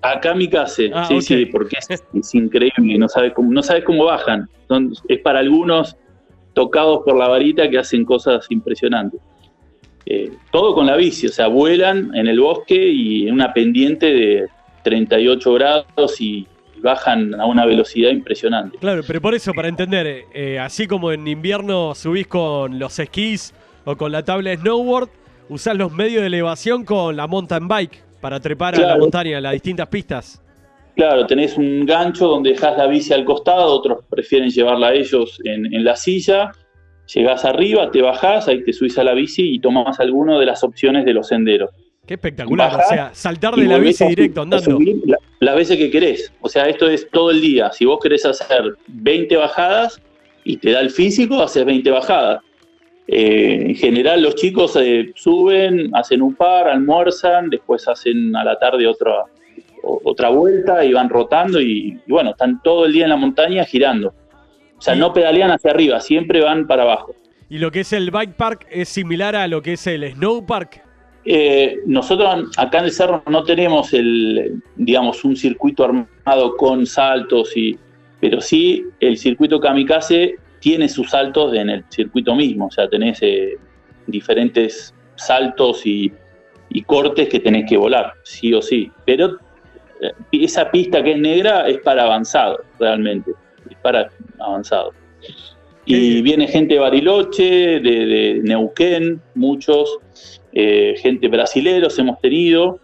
A 0.00 0.18
Kamikaze, 0.18 0.90
ah, 0.94 1.04
sí, 1.06 1.20
sí, 1.20 1.46
porque 1.46 1.76
es, 1.88 2.34
increíble, 2.34 2.98
no 2.98 3.08
sabes 3.08 3.32
cómo, 3.34 3.52
no 3.52 3.62
sabes 3.62 3.84
cómo 3.84 4.04
bajan. 4.06 4.48
es 5.08 5.18
para 5.20 5.40
algunos 5.40 5.96
tocados 6.54 7.00
por 7.04 7.16
la 7.16 7.28
varita 7.28 7.68
que 7.68 7.78
hacen 7.78 8.04
cosas 8.04 8.46
impresionantes. 8.50 9.20
Eh, 10.06 10.32
todo 10.50 10.74
con 10.74 10.86
la 10.86 10.96
bici, 10.96 11.26
o 11.26 11.30
sea, 11.30 11.46
vuelan 11.46 12.14
en 12.14 12.26
el 12.26 12.40
bosque 12.40 12.74
y 12.74 13.28
en 13.28 13.34
una 13.34 13.52
pendiente 13.52 14.06
de 14.06 14.48
38 14.82 15.52
grados 15.54 16.20
y 16.20 16.46
bajan 16.82 17.40
a 17.40 17.46
una 17.46 17.64
velocidad 17.64 18.10
impresionante. 18.10 18.78
Claro, 18.78 19.02
pero 19.06 19.20
por 19.20 19.34
eso, 19.34 19.52
para 19.54 19.68
entender, 19.68 20.24
eh, 20.34 20.58
así 20.58 20.86
como 20.86 21.12
en 21.12 21.26
invierno 21.28 21.94
subís 21.94 22.26
con 22.26 22.78
los 22.78 22.98
esquís 22.98 23.54
o 23.84 23.96
con 23.96 24.10
la 24.10 24.24
tabla 24.24 24.50
de 24.50 24.56
snowboard, 24.56 25.08
usás 25.48 25.76
los 25.76 25.92
medios 25.92 26.22
de 26.22 26.26
elevación 26.26 26.84
con 26.84 27.16
la 27.16 27.26
mountain 27.26 27.68
bike 27.68 28.02
para 28.20 28.40
trepar 28.40 28.74
a 28.74 28.80
la 28.80 28.96
montaña, 28.96 29.38
a 29.38 29.40
las 29.40 29.52
distintas 29.52 29.88
pistas. 29.88 30.42
Claro, 30.96 31.26
tenés 31.26 31.56
un 31.56 31.86
gancho 31.86 32.26
donde 32.26 32.50
dejás 32.50 32.76
la 32.76 32.86
bici 32.86 33.14
al 33.14 33.24
costado, 33.24 33.72
otros 33.72 34.04
prefieren 34.10 34.50
llevarla 34.50 34.88
a 34.88 34.92
ellos 34.92 35.40
en, 35.44 35.72
en 35.72 35.84
la 35.84 35.96
silla 35.96 36.52
Llegás 37.14 37.44
arriba, 37.44 37.90
te 37.90 38.00
bajás, 38.00 38.48
ahí 38.48 38.64
te 38.64 38.72
subís 38.72 38.96
a 38.98 39.04
la 39.04 39.12
bici 39.12 39.54
y 39.54 39.58
tomás 39.58 40.00
alguno 40.00 40.38
de 40.38 40.46
las 40.46 40.64
opciones 40.64 41.04
de 41.04 41.12
los 41.12 41.28
senderos. 41.28 41.70
Qué 42.06 42.14
espectacular, 42.14 42.74
o 42.74 42.88
sea, 42.88 43.14
saltar 43.14 43.54
de 43.54 43.64
la 43.64 43.78
bici 43.78 44.04
directo 44.06 44.42
andando. 44.42 44.78
las 45.40 45.56
veces 45.56 45.76
que 45.76 45.90
querés, 45.90 46.32
o 46.40 46.48
sea, 46.48 46.64
esto 46.68 46.88
es 46.88 47.08
todo 47.10 47.30
el 47.30 47.40
día. 47.40 47.70
Si 47.72 47.84
vos 47.84 48.00
querés 48.02 48.24
hacer 48.24 48.76
20 48.88 49.36
bajadas 49.36 50.00
y 50.44 50.56
te 50.56 50.72
da 50.72 50.80
el 50.80 50.90
físico, 50.90 51.40
haces 51.42 51.64
20 51.64 51.90
bajadas. 51.90 52.42
Eh, 53.06 53.66
en 53.66 53.74
general 53.74 54.22
los 54.22 54.34
chicos 54.36 54.76
eh, 54.80 55.12
suben, 55.14 55.94
hacen 55.94 56.22
un 56.22 56.34
par, 56.34 56.68
almuerzan, 56.68 57.50
después 57.50 57.86
hacen 57.86 58.34
a 58.34 58.44
la 58.44 58.58
tarde 58.58 58.86
otra, 58.86 59.24
otra 59.82 60.30
vuelta 60.30 60.84
y 60.84 60.92
van 60.92 61.08
rotando 61.08 61.60
y 61.60 62.00
bueno, 62.06 62.30
están 62.30 62.62
todo 62.62 62.86
el 62.86 62.92
día 62.92 63.04
en 63.04 63.10
la 63.10 63.16
montaña 63.16 63.64
girando. 63.64 64.14
O 64.82 64.84
sea, 64.84 64.96
no 64.96 65.12
pedalean 65.12 65.52
hacia 65.52 65.70
arriba, 65.70 66.00
siempre 66.00 66.40
van 66.40 66.66
para 66.66 66.82
abajo. 66.82 67.14
¿Y 67.48 67.58
lo 67.58 67.70
que 67.70 67.82
es 67.82 67.92
el 67.92 68.10
bike 68.10 68.34
park 68.34 68.66
es 68.68 68.88
similar 68.88 69.36
a 69.36 69.46
lo 69.46 69.62
que 69.62 69.74
es 69.74 69.86
el 69.86 70.12
snow 70.12 70.44
park? 70.44 70.82
Eh, 71.24 71.78
nosotros 71.86 72.50
acá 72.56 72.80
en 72.80 72.86
el 72.86 72.90
cerro 72.90 73.22
no 73.30 73.44
tenemos 73.44 73.92
el, 73.92 74.60
digamos, 74.74 75.24
un 75.24 75.36
circuito 75.36 75.84
armado 75.84 76.56
con 76.56 76.84
saltos 76.84 77.56
y, 77.56 77.78
pero 78.18 78.40
sí 78.40 78.84
el 78.98 79.16
circuito 79.18 79.60
kamikaze 79.60 80.34
tiene 80.58 80.88
sus 80.88 81.10
saltos 81.10 81.54
en 81.54 81.70
el 81.70 81.84
circuito 81.88 82.34
mismo, 82.34 82.66
o 82.66 82.70
sea, 82.72 82.88
tenés 82.88 83.20
eh, 83.22 83.56
diferentes 84.08 84.92
saltos 85.14 85.86
y, 85.86 86.12
y, 86.70 86.82
cortes 86.82 87.28
que 87.28 87.38
tenés 87.38 87.70
que 87.70 87.76
volar, 87.76 88.14
sí 88.24 88.52
o 88.52 88.60
sí. 88.60 88.90
Pero 89.04 89.38
eh, 90.00 90.10
esa 90.32 90.72
pista 90.72 91.04
que 91.04 91.12
es 91.12 91.20
negra 91.20 91.68
es 91.68 91.78
para 91.82 92.02
avanzado, 92.02 92.64
realmente 92.80 93.30
para 93.82 94.10
avanzado. 94.38 94.92
Y 95.84 96.22
viene 96.22 96.46
gente 96.46 96.74
de 96.74 96.80
Bariloche, 96.80 97.80
de, 97.80 98.40
Neuquén, 98.44 99.20
muchos, 99.34 99.98
eh, 100.52 100.94
gente 100.98 101.28
brasileros 101.28 101.98
hemos 101.98 102.20
tenido. 102.20 102.78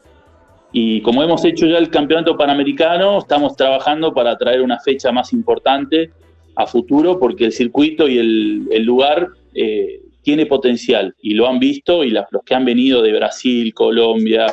Y 0.72 1.00
como 1.02 1.22
hemos 1.22 1.44
hecho 1.44 1.66
ya 1.66 1.78
el 1.78 1.90
campeonato 1.90 2.36
panamericano, 2.36 3.18
estamos 3.18 3.56
trabajando 3.56 4.12
para 4.12 4.36
traer 4.36 4.62
una 4.62 4.80
fecha 4.80 5.12
más 5.12 5.32
importante 5.32 6.10
a 6.56 6.66
futuro, 6.66 7.18
porque 7.20 7.46
el 7.46 7.52
circuito 7.52 8.08
y 8.08 8.18
el, 8.18 8.82
lugar 8.82 9.28
eh, 9.54 10.00
tiene 10.22 10.44
potencial 10.46 11.14
y 11.22 11.34
lo 11.34 11.46
han 11.46 11.60
visto 11.60 12.02
y 12.02 12.10
los 12.10 12.26
que 12.44 12.54
han 12.54 12.64
venido 12.64 13.00
de 13.00 13.12
Brasil, 13.12 13.72
Colombia, 13.72 14.46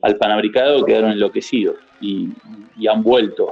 al 0.00 0.16
Panamericano 0.16 0.84
quedaron 0.84 1.12
enloquecidos 1.12 1.76
y 2.00 2.30
han 2.88 3.02
vuelto. 3.02 3.50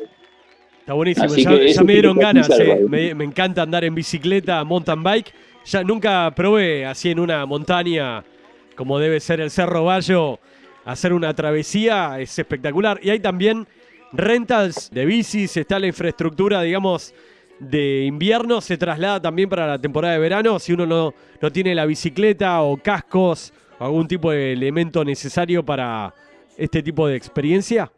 Está 0.88 0.95
buenísimo, 0.95 1.35
ya, 1.37 1.83
me 1.83 1.92
dieron 1.92 2.16
ganas, 2.16 2.49
eh. 2.49 2.87
me, 2.88 3.11
encanta 3.23 3.61
andar 3.61 3.85
en 3.85 3.95
bicicleta, 3.95 4.64
mountain 4.64 5.02
bike 5.02 5.35
Ya 5.66 5.85
nunca 5.85 6.33
probé 6.35 6.87
así 6.87 7.11
en 7.11 7.21
una 7.21 7.45
montaña 7.45 8.25
como 8.75 8.99
debe 8.99 9.21
ser 9.21 9.42
el 9.42 9.50
Cerro 9.50 9.85
Bayo, 9.85 10.38
hacer 10.87 11.12
una 11.12 11.35
travesía 11.35 12.18
es 12.21 12.38
espectacular. 12.38 13.00
Y 13.02 13.11
hay 13.11 13.21
también 13.21 13.68
rentas 14.14 14.88
de 14.90 15.04
bicis, 15.04 15.59
está 15.59 15.78
la 15.78 15.88
infraestructura, 15.88 16.62
digamos, 16.62 17.12
de 17.59 18.04
invierno, 18.04 18.62
se 18.62 18.78
traslada 18.78 19.21
también 19.21 19.50
para 19.50 19.66
la 19.66 19.78
temporada 19.78 20.14
de 20.14 20.21
verano. 20.21 20.59
Si 20.59 20.73
uno 20.73 20.87
no, 20.87 21.12
no 21.38 21.52
tiene 21.52 21.75
la 21.75 21.85
bicicleta 21.85 22.62
o 22.62 22.78
cascos 22.78 23.52
o 23.78 23.85
algún 23.85 24.09
tipo 24.09 24.30
de 24.30 24.54
elemento 24.54 25.04
necesario 25.04 25.62
para 25.62 26.14
este 26.57 26.83
tipo 26.83 27.07
de 27.07 27.16
experiencia. 27.16 27.92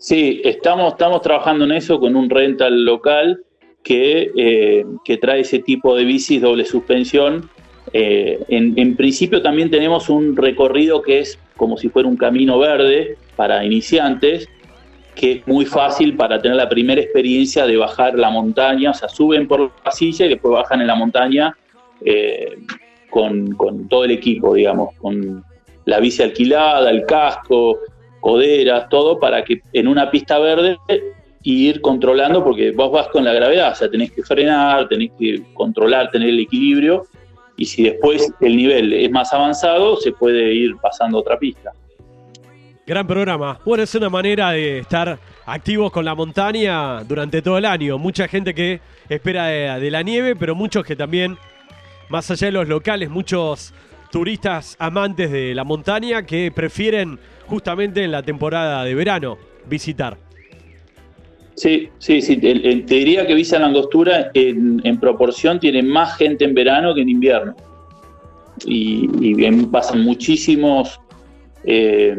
Sí, 0.00 0.40
estamos, 0.44 0.94
estamos 0.94 1.20
trabajando 1.20 1.66
en 1.66 1.72
eso 1.72 2.00
con 2.00 2.16
un 2.16 2.30
rental 2.30 2.86
local 2.86 3.42
que, 3.82 4.30
eh, 4.34 4.86
que 5.04 5.18
trae 5.18 5.40
ese 5.40 5.58
tipo 5.58 5.94
de 5.94 6.06
bicis 6.06 6.40
doble 6.40 6.64
suspensión. 6.64 7.50
Eh, 7.92 8.42
en, 8.48 8.96
principio 8.96 9.42
también 9.42 9.70
tenemos 9.70 10.08
un 10.08 10.36
recorrido 10.36 11.02
que 11.02 11.18
es 11.18 11.38
como 11.54 11.76
si 11.76 11.90
fuera 11.90 12.08
un 12.08 12.16
camino 12.16 12.58
verde 12.58 13.18
para 13.36 13.62
iniciantes, 13.62 14.48
que 15.14 15.32
es 15.32 15.46
muy 15.46 15.66
fácil 15.66 16.16
para 16.16 16.40
tener 16.40 16.56
la 16.56 16.70
primera 16.70 17.02
experiencia 17.02 17.66
de 17.66 17.76
bajar 17.76 18.18
la 18.18 18.30
montaña, 18.30 18.92
o 18.92 18.94
sea, 18.94 19.10
suben 19.10 19.46
por 19.46 19.70
la 19.84 19.90
silla 19.90 20.24
y 20.24 20.30
después 20.30 20.52
bajan 20.52 20.80
en 20.80 20.86
la 20.86 20.94
montaña 20.94 21.54
eh, 22.02 22.56
con, 23.10 23.54
todo 23.86 24.06
el 24.06 24.12
equipo, 24.12 24.54
digamos, 24.54 24.94
con 24.96 25.44
la 25.84 26.00
bici 26.00 26.22
alquilada, 26.22 26.88
el 26.88 27.04
casco, 27.04 27.80
coderas, 28.20 28.88
todo 28.88 29.18
para 29.18 29.44
que 29.44 29.60
en 29.72 29.88
una 29.88 30.10
pista 30.10 30.38
verde 30.38 30.76
ir 31.42 31.80
controlando, 31.80 32.44
porque 32.44 32.70
vos 32.72 32.92
vas 32.92 33.08
con 33.08 33.24
la 33.24 33.32
gravedad, 33.32 33.72
o 33.72 33.74
sea, 33.74 33.90
tenés 33.90 34.12
que 34.12 34.22
frenar, 34.22 34.88
tenés 34.88 35.10
que 35.18 35.42
controlar, 35.54 36.10
tener 36.10 36.28
el 36.28 36.40
equilibrio 36.40 37.04
y 37.56 37.66
si 37.66 37.82
después 37.84 38.32
el 38.40 38.56
nivel 38.56 38.92
es 38.92 39.10
más 39.10 39.32
avanzado, 39.32 39.96
se 39.96 40.12
puede 40.12 40.54
ir 40.54 40.76
pasando 40.76 41.18
otra 41.18 41.38
pista. 41.38 41.72
Gran 42.86 43.06
programa. 43.06 43.60
Bueno, 43.64 43.84
es 43.84 43.94
una 43.94 44.08
manera 44.08 44.50
de 44.52 44.78
estar 44.78 45.18
activos 45.46 45.92
con 45.92 46.04
la 46.04 46.14
montaña 46.14 47.04
durante 47.04 47.42
todo 47.42 47.58
el 47.58 47.66
año. 47.66 47.98
Mucha 47.98 48.26
gente 48.28 48.54
que 48.54 48.80
espera 49.08 49.46
de, 49.46 49.90
la 49.90 50.02
nieve, 50.02 50.34
pero 50.36 50.54
muchos 50.54 50.84
que 50.84 50.96
también, 50.96 51.36
más 52.08 52.30
allá 52.30 52.46
de 52.46 52.52
los 52.52 52.66
locales, 52.66 53.10
muchos 53.10 53.74
turistas 54.10 54.74
amantes 54.78 55.30
de 55.30 55.54
la 55.54 55.62
montaña 55.62 56.24
que 56.24 56.50
prefieren 56.50 57.18
justamente 57.50 58.04
en 58.04 58.12
la 58.12 58.22
temporada 58.22 58.84
de 58.84 58.94
verano 58.94 59.36
visitar. 59.66 60.16
Sí, 61.56 61.90
sí, 61.98 62.22
sí. 62.22 62.36
te 62.38 62.94
diría 62.94 63.26
que 63.26 63.34
Visa 63.34 63.58
Langostura 63.58 64.30
en, 64.32 64.80
en, 64.84 64.98
proporción 64.98 65.60
tiene 65.60 65.82
más 65.82 66.16
gente 66.16 66.44
en 66.44 66.54
verano 66.54 66.94
que 66.94 67.02
en 67.02 67.08
invierno. 67.10 67.54
Y, 68.64 69.06
pasan 69.66 70.02
muchísimos 70.02 71.00
eh, 71.64 72.16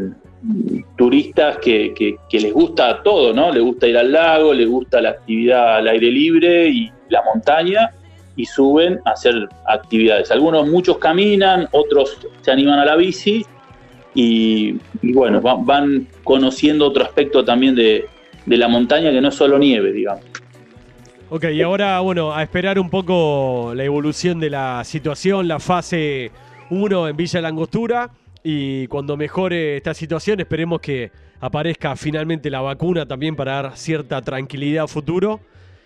turistas 0.97 1.57
que, 1.57 2.17
les 2.31 2.53
gusta 2.53 3.01
todo, 3.03 3.33
¿no? 3.33 3.51
Les 3.51 3.63
gusta 3.63 3.87
ir 3.87 3.97
al 3.97 4.11
lago, 4.11 4.53
les 4.53 4.67
gusta 4.67 5.01
la 5.01 5.09
actividad 5.11 5.77
al 5.77 5.87
aire 5.87 6.11
libre 6.11 6.67
y 6.69 6.91
la 7.09 7.23
montaña 7.23 7.91
y 8.35 8.45
suben 8.45 8.99
a 9.05 9.11
hacer 9.11 9.47
actividades. 9.67 10.29
Algunos, 10.29 10.67
muchos 10.67 10.97
caminan, 10.97 11.67
otros 11.71 12.17
se 12.41 12.51
animan 12.51 12.79
a 12.79 12.85
la 12.85 12.95
bici 12.95 13.45
y, 14.13 14.77
bueno, 15.01 15.41
van 15.41 16.07
conociendo 16.23 16.87
otro 16.87 17.03
aspecto 17.03 17.45
también 17.45 17.75
de, 17.75 18.05
de 18.45 18.57
la 18.57 18.67
montaña 18.67 19.11
que 19.11 19.21
no 19.21 19.29
es 19.29 19.35
solo 19.35 19.57
nieve, 19.57 19.91
digamos. 19.91 20.23
Ok, 21.29 21.45
y 21.53 21.61
ahora, 21.61 21.99
bueno, 22.01 22.33
a 22.33 22.43
esperar 22.43 22.77
un 22.77 22.89
poco 22.89 23.71
la 23.73 23.85
evolución 23.85 24.39
de 24.39 24.49
la 24.49 24.83
situación, 24.83 25.47
la 25.47 25.59
fase 25.59 26.31
1 26.69 27.07
en 27.07 27.15
Villa 27.15 27.39
Langostura. 27.39 28.11
Y 28.43 28.87
cuando 28.87 29.15
mejore 29.15 29.77
esta 29.77 29.93
situación, 29.93 30.41
esperemos 30.41 30.81
que 30.81 31.11
aparezca 31.39 31.95
finalmente 31.95 32.49
la 32.49 32.59
vacuna 32.59 33.05
también 33.05 33.35
para 33.35 33.61
dar 33.61 33.77
cierta 33.77 34.21
tranquilidad 34.21 34.83
a 34.85 34.87
futuro. 34.87 35.39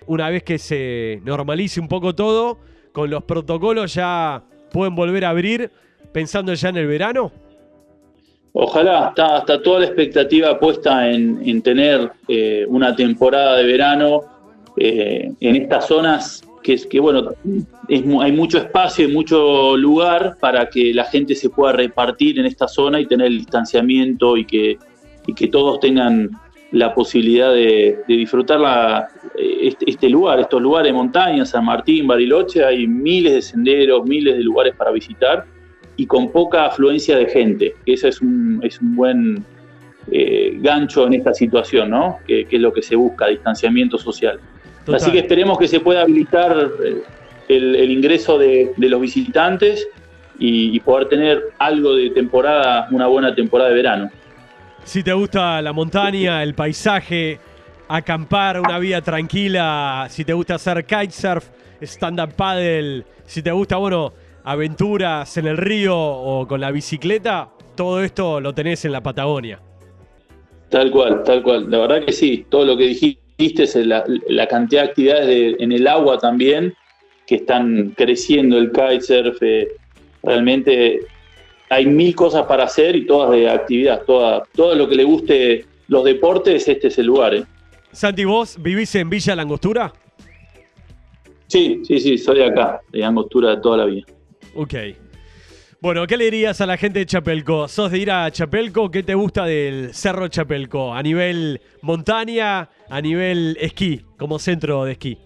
Una 0.07 0.29
vez 0.29 0.41
que 0.41 0.57
se 0.57 1.21
normalice 1.23 1.79
un 1.79 1.89
poco 1.89 2.15
todo, 2.15 2.59
con 2.91 3.09
los 3.09 3.23
protocolos 3.23 3.93
ya 3.93 4.43
pueden 4.71 4.95
volver 4.95 5.25
a 5.25 5.29
abrir 5.29 5.71
pensando 6.11 6.53
ya 6.53 6.69
en 6.69 6.77
el 6.77 6.88
verano. 6.88 7.31
Ojalá, 8.57 9.09
está, 9.09 9.61
toda 9.61 9.81
la 9.81 9.85
expectativa 9.87 10.57
puesta 10.57 11.11
en, 11.11 11.61
tener 11.61 12.09
eh, 12.29 12.65
una 12.69 12.95
temporada 12.95 13.57
de 13.57 13.65
verano 13.65 14.21
eh, 14.77 15.29
en 15.41 15.55
estas 15.57 15.87
zonas 15.87 16.41
que, 16.63 16.77
que 16.89 17.01
bueno, 17.01 17.31
hay 17.89 18.31
mucho 18.31 18.57
espacio 18.57 19.09
y 19.09 19.11
mucho 19.11 19.75
lugar 19.75 20.37
para 20.39 20.69
que 20.69 20.93
la 20.93 21.03
gente 21.03 21.35
se 21.35 21.49
pueda 21.49 21.73
repartir 21.73 22.39
en 22.39 22.45
esta 22.45 22.69
zona 22.69 23.01
y 23.01 23.05
tener 23.07 23.27
el 23.27 23.39
distanciamiento 23.39 24.37
y 24.37 24.45
que, 24.45 24.77
que 25.35 25.47
todos 25.49 25.81
tengan 25.81 26.31
la 26.71 26.93
posibilidad 26.93 27.51
de, 27.51 28.03
disfrutar 28.07 29.09
este, 29.37 29.89
este, 29.89 30.07
lugar, 30.07 30.39
estos 30.39 30.61
lugares 30.61 30.93
de 30.93 30.93
montaña, 30.93 31.45
San 31.45 31.65
Martín, 31.65 32.07
Bariloche, 32.07 32.63
hay 32.63 32.87
miles 32.87 33.33
de 33.33 33.41
senderos, 33.41 34.05
miles 34.05 34.37
de 34.37 34.43
lugares 34.43 34.73
para 34.77 34.91
visitar 34.91 35.45
y 35.97 36.05
con 36.05 36.31
poca 36.31 36.65
afluencia 36.65 37.17
de 37.17 37.27
gente, 37.27 37.75
ese 37.86 38.10
es 38.10 38.21
un, 38.21 38.60
es 38.63 38.79
un 38.81 38.95
buen 38.95 39.45
eh, 40.12 40.58
gancho 40.62 41.08
en 41.08 41.13
esta 41.13 41.34
situación, 41.34 41.89
¿no? 41.89 42.19
Que, 42.27 42.47
es 42.49 42.60
lo 42.60 42.71
que 42.71 42.81
se 42.81 42.95
busca, 42.95 43.27
distanciamiento 43.27 43.97
social. 43.97 44.39
Así 44.93 45.12
que 45.12 45.19
esperemos 45.19 45.58
que 45.58 45.67
se 45.67 45.79
pueda 45.79 46.01
habilitar 46.01 46.55
eh, 46.84 47.01
el, 47.47 47.89
ingreso 47.89 48.38
de, 48.38 48.71
los 48.77 49.01
visitantes 49.01 49.88
y, 50.38 50.79
poder 50.81 51.08
tener 51.08 51.43
algo 51.58 51.95
de 51.95 52.12
temporada, 52.12 52.88
una 52.91 53.08
buena 53.08 53.34
temporada 53.34 53.69
de 53.69 53.75
verano. 53.75 54.12
Si 54.84 55.01
te 55.01 55.13
gusta 55.13 55.60
la 55.63 55.73
montaña, 55.73 56.43
el 56.43 56.53
paisaje, 56.53 57.39
acampar, 57.88 58.60
una 58.60 58.77
vida 58.77 59.01
tranquila, 59.01 60.05
si 60.10 60.23
te 60.23 60.34
gusta 60.34 60.55
hacer 60.55 60.86
kitesurf, 60.86 61.47
stand-up 61.81 62.34
paddle, 62.36 63.03
si 63.25 63.41
te 63.41 63.51
gusta, 63.51 63.77
bueno, 63.77 64.13
aventuras 64.45 65.38
en 65.38 65.47
el 65.47 65.58
río 65.58 65.97
o 65.97 66.47
con 66.47 66.62
la 66.62 66.71
bicicleta, 66.71 67.49
todo 67.75 68.03
esto 68.03 68.39
lo 68.39 68.53
tenés 68.53 68.86
en 68.86 68.91
la 68.91 69.01
Patagonia. 69.01 69.60
Tal 70.69 70.91
cual, 70.91 71.23
tal 71.23 71.41
cual. 71.43 71.69
La 71.69 71.79
verdad 71.79 72.05
que 72.05 72.12
sí, 72.12 72.45
todo 72.49 72.63
lo 72.63 72.77
que 72.77 72.86
dijiste, 73.38 73.86
la, 73.86 74.03
la 74.29 74.47
cantidad 74.47 74.84
de 74.84 74.89
actividades 74.89 75.55
en 75.60 75.71
el 75.71 75.88
agua 75.88 76.19
también, 76.19 76.73
que 77.25 77.36
están 77.36 77.93
creciendo, 77.97 78.58
el 78.58 78.71
kitesurf, 78.71 79.41
eh, 79.41 79.67
realmente 80.21 80.99
hay 81.69 81.88
mil 81.88 82.15
cosas 82.15 82.45
para 82.45 82.65
hacer 82.65 82.95
y 82.95 83.05
todas 83.08 83.31
de 83.31 83.49
actividad, 83.49 84.03
toda, 84.03 84.43
todo 84.55 84.75
lo 84.75 84.88
que 84.88 84.95
le 84.95 85.03
guste 85.03 85.65
los 85.88 86.03
deportes, 86.03 86.67
este 86.67 86.88
es 86.89 86.97
el 86.99 87.08
lugar. 87.08 87.34
Eh. 87.34 87.43
Santi, 87.91 88.25
¿vos 88.25 88.62
vivís 88.62 88.93
en 88.95 89.10
Villa 89.10 89.36
Langostura? 89.36 89.91
Sí, 91.47 91.81
sí, 91.84 91.99
sí, 91.99 92.17
soy 92.17 92.38
de 92.38 92.45
acá, 92.45 92.81
de 92.91 93.03
Angostura 93.03 93.55
de 93.55 93.62
toda 93.62 93.77
la 93.77 93.86
vida. 93.86 94.05
Ok. 94.55 94.73
Bueno, 95.81 96.07
¿qué 96.07 96.15
le 96.15 96.25
dirías 96.25 96.61
a 96.61 96.65
la 96.65 96.77
gente 96.77 96.99
de 96.99 97.05
Chapelco? 97.05 97.67
¿Sos 97.67 97.91
de 97.91 97.99
ir 97.99 98.09
a 98.09 98.31
Chapelco? 98.31 98.89
¿Qué 98.89 99.03
te 99.03 99.13
gusta 99.13 99.45
del 99.45 99.93
Cerro 99.93 100.29
Chapelco? 100.29 100.93
¿A 100.93 101.03
nivel 101.03 101.59
montaña, 101.81 102.69
a 102.89 103.01
nivel 103.01 103.57
esquí, 103.59 104.01
como 104.17 104.39
centro 104.39 104.85
de 104.85 104.93
esquí? 104.93 105.17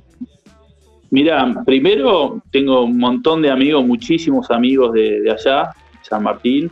Mira, 1.12 1.64
primero 1.64 2.42
tengo 2.52 2.86
un 2.86 2.98
montón 2.98 3.44
de 3.44 3.52
amigos, 3.52 3.86
muchísimos 3.86 4.50
amigos 4.50 4.94
de, 4.94 5.30
allá, 5.32 5.70
San 6.02 6.24
Martín, 6.24 6.72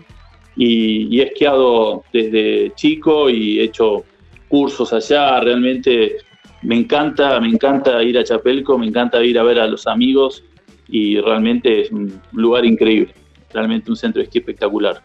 y, 0.55 1.19
he 1.19 1.25
esquiado 1.25 2.03
desde 2.11 2.73
chico 2.75 3.29
y 3.29 3.59
he 3.59 3.65
hecho 3.65 4.03
cursos 4.47 4.91
allá. 4.93 5.39
Realmente 5.39 6.17
me 6.63 6.75
encanta, 6.75 7.39
me 7.39 7.49
encanta 7.49 8.01
ir 8.03 8.17
a 8.17 8.23
Chapelco, 8.23 8.79
me 8.79 8.87
encanta 8.87 9.23
ir 9.23 9.37
a 9.37 9.43
ver 9.43 9.59
a 9.59 9.67
los 9.67 9.85
amigos 9.85 10.43
y 10.89 11.19
realmente 11.19 11.81
es 11.81 11.91
un 11.91 12.21
lugar 12.31 12.65
increíble, 12.65 13.13
realmente 13.53 13.89
un 13.89 13.97
centro 13.97 14.19
de 14.19 14.25
esquí 14.25 14.39
espectacular. 14.39 15.01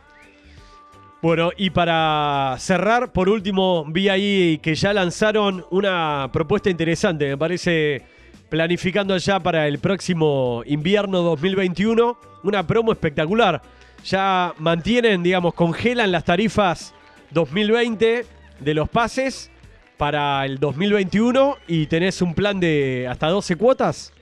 Bueno, 1.23 1.51
y 1.57 1.71
para 1.71 2.57
cerrar, 2.59 3.13
por 3.13 3.29
último, 3.29 3.85
vi 3.89 4.09
ahí 4.09 4.59
que 4.61 4.75
ya 4.75 4.93
lanzaron 4.93 5.65
una 5.71 6.29
propuesta 6.33 6.69
interesante, 6.69 7.29
me 7.29 7.39
parece, 7.39 8.03
planificando 8.49 9.17
ya 9.17 9.39
para 9.39 9.69
el 9.69 9.79
próximo 9.79 10.65
invierno 10.67 11.23
2021, 11.23 12.19
una 12.43 12.67
promo 12.67 12.91
espectacular. 12.91 13.63
Ya 14.05 14.53
mantienen, 14.59 15.23
digamos, 15.23 15.55
congelan 15.55 16.11
las 16.11 16.25
tarifas 16.25 16.93
2020 17.31 18.27
de 18.59 18.75
los 18.75 18.89
pases 18.89 19.49
para 19.97 20.45
el 20.45 20.59
2021 20.59 21.57
y 21.69 21.87
tenés 21.87 22.21
un 22.21 22.35
plan 22.35 22.59
de 22.59 23.07
hasta 23.09 23.29
12 23.29 23.55
cuotas. 23.55 24.13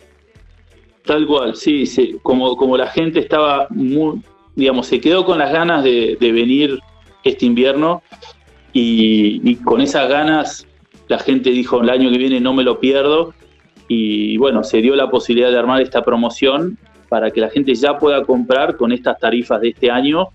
Tal 1.05 1.27
cual, 1.27 1.57
sí, 1.57 1.87
sí. 1.87 2.17
Como, 2.23 2.57
como 2.57 2.77
la 2.77 2.87
gente 2.87 3.21
estaba 3.21 3.67
muy, 3.71 4.21
digamos, 4.55 4.87
se 4.87 5.01
quedó 5.01 5.25
con 5.25 5.39
las 5.39 5.53
ganas 5.53 5.83
de, 5.83 6.17
venir 6.21 6.79
este 7.25 7.47
invierno 7.47 8.03
y, 8.73 9.57
con 9.57 9.81
esas 9.81 10.09
ganas 10.09 10.67
la 11.09 11.19
gente 11.19 11.51
dijo 11.51 11.81
el 11.81 11.91
año 11.91 12.11
que 12.11 12.19
viene 12.19 12.41
no 12.41 12.55
me 12.55 12.63
lo 12.63 12.79
pierdo 12.79 13.35
y 13.89 14.37
bueno, 14.37 14.63
se 14.63 14.81
dio 14.81 14.95
la 14.95 15.11
posibilidad 15.11 15.51
de 15.51 15.59
armar 15.59 15.83
esta 15.83 16.05
promoción 16.05 16.79
para 17.09 17.33
que 17.33 17.41
la 17.41 17.51
gente 17.51 17.75
ya 17.75 17.99
pueda 17.99 18.23
comprar 18.23 18.77
con 18.77 18.93
estas 18.93 19.19
tarifas 19.19 19.61
de 19.61 19.71
este 19.71 19.91
año 19.91 20.29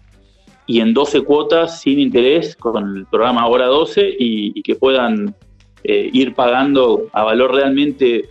y 0.68 0.82
en 0.82 0.94
12 0.94 1.22
cuotas 1.22 1.80
sin 1.80 2.00
interés 2.00 2.56
con 2.56 2.98
el 2.98 3.06
programa 3.06 3.42
Ahora 3.42 3.68
12 3.68 4.16
y, 4.20 4.62
que 4.64 4.76
puedan 4.76 5.36
eh, 5.84 6.10
ir 6.12 6.34
pagando 6.34 7.08
a 7.14 7.24
valor 7.24 7.54
realmente. 7.54 8.30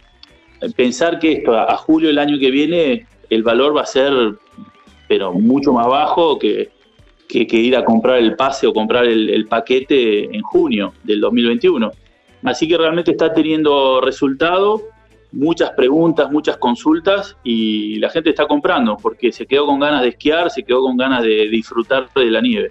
Pensar 0.76 1.18
que 1.18 1.32
esto 1.32 1.56
a, 1.56 1.76
julio 1.76 2.08
del 2.08 2.18
año 2.18 2.38
que 2.38 2.50
viene 2.50 3.06
el 3.30 3.42
valor 3.42 3.76
va 3.76 3.82
a 3.82 3.86
ser 3.86 4.12
pero 5.08 5.32
mucho 5.32 5.72
más 5.72 5.86
bajo 5.86 6.38
que, 6.38 6.70
que, 7.28 7.56
ir 7.56 7.76
a 7.76 7.84
comprar 7.84 8.18
el 8.18 8.36
pase 8.36 8.66
o 8.66 8.72
comprar 8.72 9.04
el, 9.04 9.46
paquete 9.46 10.24
en 10.34 10.42
junio 10.42 10.94
del 11.02 11.20
2021. 11.20 11.90
Así 12.44 12.68
que 12.68 12.76
realmente 12.76 13.10
está 13.10 13.32
teniendo 13.32 14.00
resultado, 14.00 14.82
muchas 15.32 15.70
preguntas, 15.70 16.30
muchas 16.30 16.56
consultas 16.56 17.36
y 17.42 17.96
la 17.96 18.10
gente 18.10 18.30
está 18.30 18.46
comprando 18.46 18.96
porque 18.96 19.32
se 19.32 19.46
quedó 19.46 19.66
con 19.66 19.80
ganas 19.80 20.02
de 20.02 20.08
esquiar, 20.08 20.50
se 20.50 20.62
quedó 20.62 20.82
con 20.82 20.96
ganas 20.96 21.22
de 21.22 21.48
disfrutar 21.48 22.08
de 22.14 22.30
la 22.30 22.40
nieve. 22.40 22.70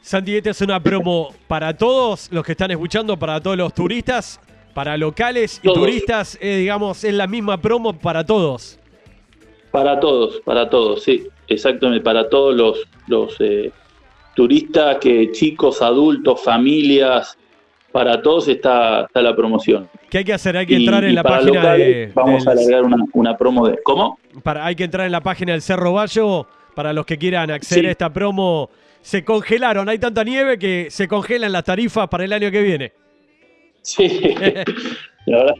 Santi, 0.00 0.36
esta 0.36 0.50
es 0.50 0.60
una 0.62 0.80
promo 0.82 1.34
para 1.46 1.76
todos 1.76 2.30
los 2.32 2.44
que 2.44 2.52
están 2.52 2.70
escuchando, 2.70 3.18
para 3.18 3.40
todos 3.40 3.56
los 3.56 3.74
turistas, 3.74 4.40
para 4.74 4.96
locales 4.96 5.60
y 5.62 5.72
turistas, 5.72 6.38
eh, 6.40 6.56
digamos, 6.56 7.04
es 7.04 7.14
la 7.14 7.26
misma 7.26 7.60
promo 7.60 7.98
para 7.98 8.24
todos. 8.24 8.78
Para 9.70 10.00
todos, 10.00 10.40
para 10.44 10.68
todos, 10.68 11.02
sí, 11.02 11.28
exactamente, 11.48 12.02
para 12.02 12.28
todos 12.28 12.56
los, 12.56 12.88
los 13.06 13.36
eh, 13.40 13.70
turistas, 14.34 14.98
que 14.98 15.30
chicos, 15.32 15.80
adultos, 15.80 16.42
familias, 16.42 17.36
para 17.92 18.20
todos 18.22 18.48
está, 18.48 19.02
está 19.02 19.22
la 19.22 19.34
promoción. 19.34 19.88
¿Qué 20.08 20.18
hay 20.18 20.24
que 20.24 20.32
hacer? 20.32 20.56
Hay 20.56 20.66
que 20.66 20.76
entrar 20.76 21.04
en 21.04 21.14
la 21.14 21.22
página 21.22 21.74
de. 21.74 22.10
Vamos 22.14 22.46
a 22.46 22.52
agregar 22.52 22.82
una, 23.12 23.36
promo 23.36 23.66
de. 23.68 23.78
¿Cómo? 23.82 24.18
Para, 24.42 24.66
hay 24.66 24.74
que 24.74 24.84
entrar 24.84 25.06
en 25.06 25.12
la 25.12 25.20
página 25.20 25.52
del 25.52 25.62
Cerro 25.62 25.92
Bayo 25.92 26.46
para 26.74 26.92
los 26.92 27.06
que 27.06 27.18
quieran 27.18 27.50
acceder 27.50 27.86
a 27.86 27.90
esta 27.90 28.12
promo. 28.12 28.70
Se 29.00 29.24
congelaron, 29.24 29.88
hay 29.88 29.98
tanta 29.98 30.22
nieve 30.24 30.58
que 30.58 30.88
se 30.90 31.08
congelan 31.08 31.52
las 31.52 31.64
tarifas 31.64 32.08
para 32.08 32.24
el 32.24 32.32
año 32.32 32.50
que 32.50 32.62
viene. 32.62 32.92
Sí, 33.82 34.08
la 35.26 35.44
verdad, 35.44 35.54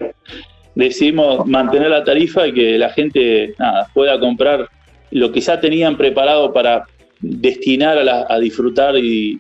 decidimos 0.74 1.46
mantener 1.46 1.90
la 1.90 2.04
tarifa 2.04 2.46
y 2.46 2.52
que 2.52 2.78
la 2.78 2.90
gente 2.90 3.54
pueda 3.94 4.18
comprar 4.18 4.68
lo 5.11 5.33
que 5.33 5.40
ya 5.40 5.61
tenían 5.61 5.96
preparado 5.96 6.52
para 6.52 6.85
destinar 7.20 7.98
a, 7.98 8.38
disfrutar 8.38 8.96
y, 8.96 9.38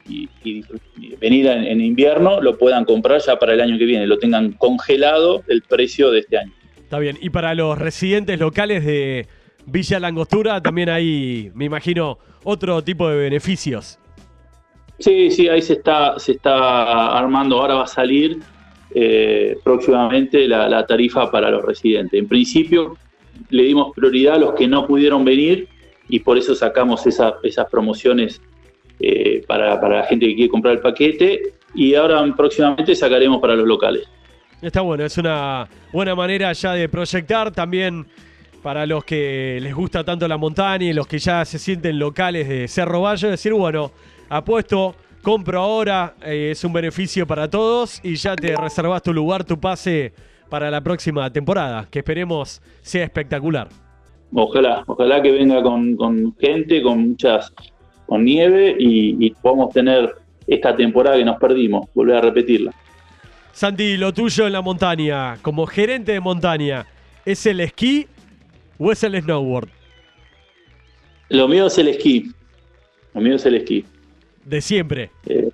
venir 1.18 1.46
en, 1.46 1.80
invierno, 1.80 2.40
lo 2.40 2.58
puedan 2.58 2.84
comprar 2.84 3.20
ya 3.20 3.38
para 3.38 3.54
el 3.54 3.60
año 3.60 3.78
que 3.78 3.84
viene, 3.84 4.06
lo 4.06 4.18
tengan 4.18 4.52
congelado 4.52 5.42
el 5.48 5.62
precio 5.62 6.10
de 6.10 6.20
este 6.20 6.38
año. 6.38 6.52
Está 6.76 6.98
bien, 6.98 7.16
y 7.20 7.30
para 7.30 7.54
los 7.54 7.78
residentes 7.78 8.38
locales 8.38 8.84
de 8.84 9.26
Villa 9.64 10.00
Langostura 10.00 10.60
también 10.60 10.90
hay, 10.90 11.50
me 11.54 11.64
imagino, 11.64 12.18
otro 12.44 12.82
tipo 12.82 13.08
de 13.08 13.16
beneficios. 13.16 13.98
Sí, 14.98 15.30
sí, 15.30 15.48
ahí 15.48 15.62
se 15.62 15.74
está, 15.74 16.18
se 16.18 16.32
está 16.32 17.16
armando, 17.16 17.60
ahora 17.60 17.76
va 17.76 17.84
a 17.84 17.86
salir 17.86 18.40
eh, 18.94 19.58
próximamente 19.62 20.48
la, 20.48 20.84
tarifa 20.86 21.30
para 21.30 21.50
los 21.50 21.64
residentes. 21.64 22.18
En 22.18 22.28
principio 22.28 22.96
le 23.50 23.64
dimos 23.64 23.94
prioridad 23.94 24.34
a 24.34 24.38
los 24.38 24.54
que 24.54 24.66
no 24.66 24.86
pudieron 24.86 25.24
venir 25.24 25.68
y 26.08 26.20
por 26.20 26.36
eso 26.36 26.54
sacamos 26.54 27.06
esas 27.06 27.66
promociones 27.70 28.40
eh, 28.98 29.42
para, 29.46 29.80
la 29.88 30.04
gente 30.04 30.26
que 30.26 30.34
quiere 30.34 30.50
comprar 30.50 30.74
el 30.74 30.80
paquete 30.80 31.54
y 31.74 31.94
ahora 31.94 32.24
próximamente 32.36 32.94
sacaremos 32.94 33.40
para 33.40 33.54
los 33.54 33.66
locales. 33.66 34.08
Está 34.60 34.82
bueno, 34.82 35.04
es 35.04 35.16
una 35.16 35.68
buena 35.92 36.14
manera 36.14 36.52
ya 36.52 36.74
de 36.74 36.88
proyectar 36.88 37.50
también 37.50 38.06
para 38.62 38.84
los 38.84 39.04
que 39.04 39.58
les 39.62 39.74
gusta 39.74 40.04
tanto 40.04 40.28
la 40.28 40.36
montaña 40.36 40.84
y 40.84 40.92
los 40.92 41.06
que 41.06 41.18
ya 41.18 41.44
se 41.44 41.58
sienten 41.58 41.98
locales 41.98 42.48
de 42.48 42.68
Cerro 42.68 43.00
Valle, 43.02 43.28
decir, 43.28 43.54
bueno, 43.54 43.90
apuesto, 44.28 44.94
compro 45.22 45.60
ahora, 45.60 46.14
eh, 46.24 46.50
es 46.52 46.64
un 46.64 46.72
beneficio 46.72 47.26
para 47.26 47.48
todos 47.48 48.00
y 48.02 48.16
ya 48.16 48.36
te 48.36 48.56
reservas 48.56 49.02
tu 49.02 49.12
lugar, 49.12 49.44
tu 49.44 49.58
pase 49.58 50.12
para 50.48 50.70
la 50.70 50.80
próxima 50.80 51.30
temporada, 51.32 51.86
que 51.90 52.00
esperemos 52.00 52.60
sea 52.82 53.04
espectacular. 53.04 53.68
Ojalá, 54.32 54.84
ojalá 54.86 55.22
que 55.22 55.30
venga 55.32 55.62
con, 55.62 56.36
gente, 56.38 56.82
con 56.82 57.10
muchas, 57.10 57.52
con 58.06 58.24
nieve 58.24 58.76
y, 58.78 59.30
podamos 59.42 59.72
tener 59.72 60.14
esta 60.46 60.74
temporada 60.74 61.16
que 61.16 61.24
nos 61.24 61.38
perdimos, 61.38 61.88
volver 61.94 62.16
a 62.16 62.20
repetirla. 62.20 62.72
Santi, 63.52 63.96
lo 63.96 64.12
tuyo 64.12 64.46
en 64.46 64.52
la 64.52 64.62
montaña, 64.62 65.36
como 65.42 65.66
gerente 65.66 66.12
de 66.12 66.20
montaña, 66.20 66.86
¿es 67.24 67.44
el 67.46 67.60
esquí 67.60 68.06
o 68.78 68.92
es 68.92 69.02
el 69.02 69.20
snowboard? 69.20 69.68
Lo 71.28 71.46
mío 71.46 71.66
es 71.66 71.78
el 71.78 71.88
esquí. 71.88 72.32
Lo 73.14 73.20
mío 73.20 73.36
es 73.36 73.46
el 73.46 73.56
esquí. 73.56 73.84
¿De 74.50 74.60
siempre? 74.60 75.10
Eh, 75.26 75.48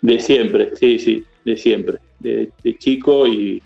de 0.00 0.18
siempre, 0.18 0.74
sí, 0.74 0.98
sí, 0.98 1.24
de 1.44 1.56
siempre. 1.56 1.98
de 2.18 2.50
chico 2.78 3.26
y, 3.26 3.62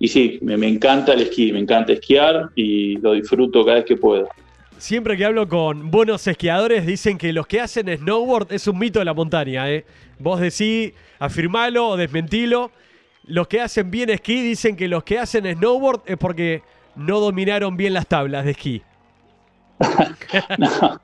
y 0.00 0.08
sí, 0.08 0.38
me, 0.40 0.66
encanta 0.66 1.12
el 1.12 1.20
esquí, 1.20 1.52
me 1.52 1.60
encanta 1.60 1.92
esquiar 1.92 2.48
y 2.56 2.96
lo 2.96 3.12
disfruto 3.12 3.62
cada 3.64 3.76
vez 3.76 3.84
que 3.84 3.96
puedo. 3.96 4.28
Siempre 4.78 5.14
que 5.14 5.26
hablo 5.26 5.46
con 5.46 5.90
buenos 5.90 6.26
esquiadores 6.26 6.86
dicen 6.86 7.18
que 7.18 7.34
los 7.34 7.46
que 7.46 7.60
hacen 7.60 7.86
snowboard 7.86 8.50
es 8.50 8.66
un 8.66 8.78
mito 8.78 8.98
de 8.98 9.04
la 9.04 9.12
montaña. 9.12 9.70
¿eh? 9.70 9.84
Vos 10.18 10.40
decís, 10.40 10.94
afirmalo 11.18 11.88
o 11.88 11.96
desmentilo. 11.98 12.72
Los 13.24 13.46
que 13.46 13.60
hacen 13.60 13.90
bien 13.90 14.08
esquí 14.08 14.40
dicen 14.40 14.74
que 14.74 14.88
los 14.88 15.04
que 15.04 15.18
hacen 15.18 15.44
snowboard 15.54 16.00
es 16.06 16.16
porque 16.16 16.62
no 16.96 17.20
dominaron 17.20 17.76
bien 17.76 17.92
las 17.92 18.06
tablas 18.06 18.46
de 18.46 18.52
esquí. 18.52 18.82
no, 20.58 21.00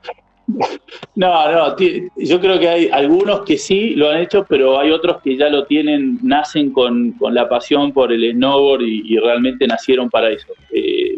no, 1.15 1.51
no, 1.51 1.75
yo 2.15 2.39
creo 2.39 2.59
que 2.59 2.69
hay 2.69 2.89
algunos 2.89 3.41
que 3.41 3.57
sí 3.57 3.95
lo 3.95 4.09
han 4.09 4.21
hecho, 4.21 4.45
pero 4.47 4.79
hay 4.79 4.91
otros 4.91 5.21
que 5.21 5.35
ya 5.35 5.49
lo 5.49 5.65
tienen, 5.65 6.19
nacen 6.23 6.71
con, 6.71 7.15
la 7.31 7.49
pasión 7.49 7.91
por 7.91 8.13
el 8.13 8.31
snowboard 8.31 8.81
y, 8.81 9.17
realmente 9.17 9.67
nacieron 9.67 10.09
para 10.09 10.29
eso. 10.29 10.47
Eh, 10.71 11.17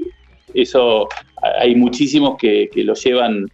eso, 0.55 1.07
hay 1.61 1.75
muchísimos 1.75 2.37
que, 2.39 2.69
lo 2.75 2.95
llevan, 2.95 3.45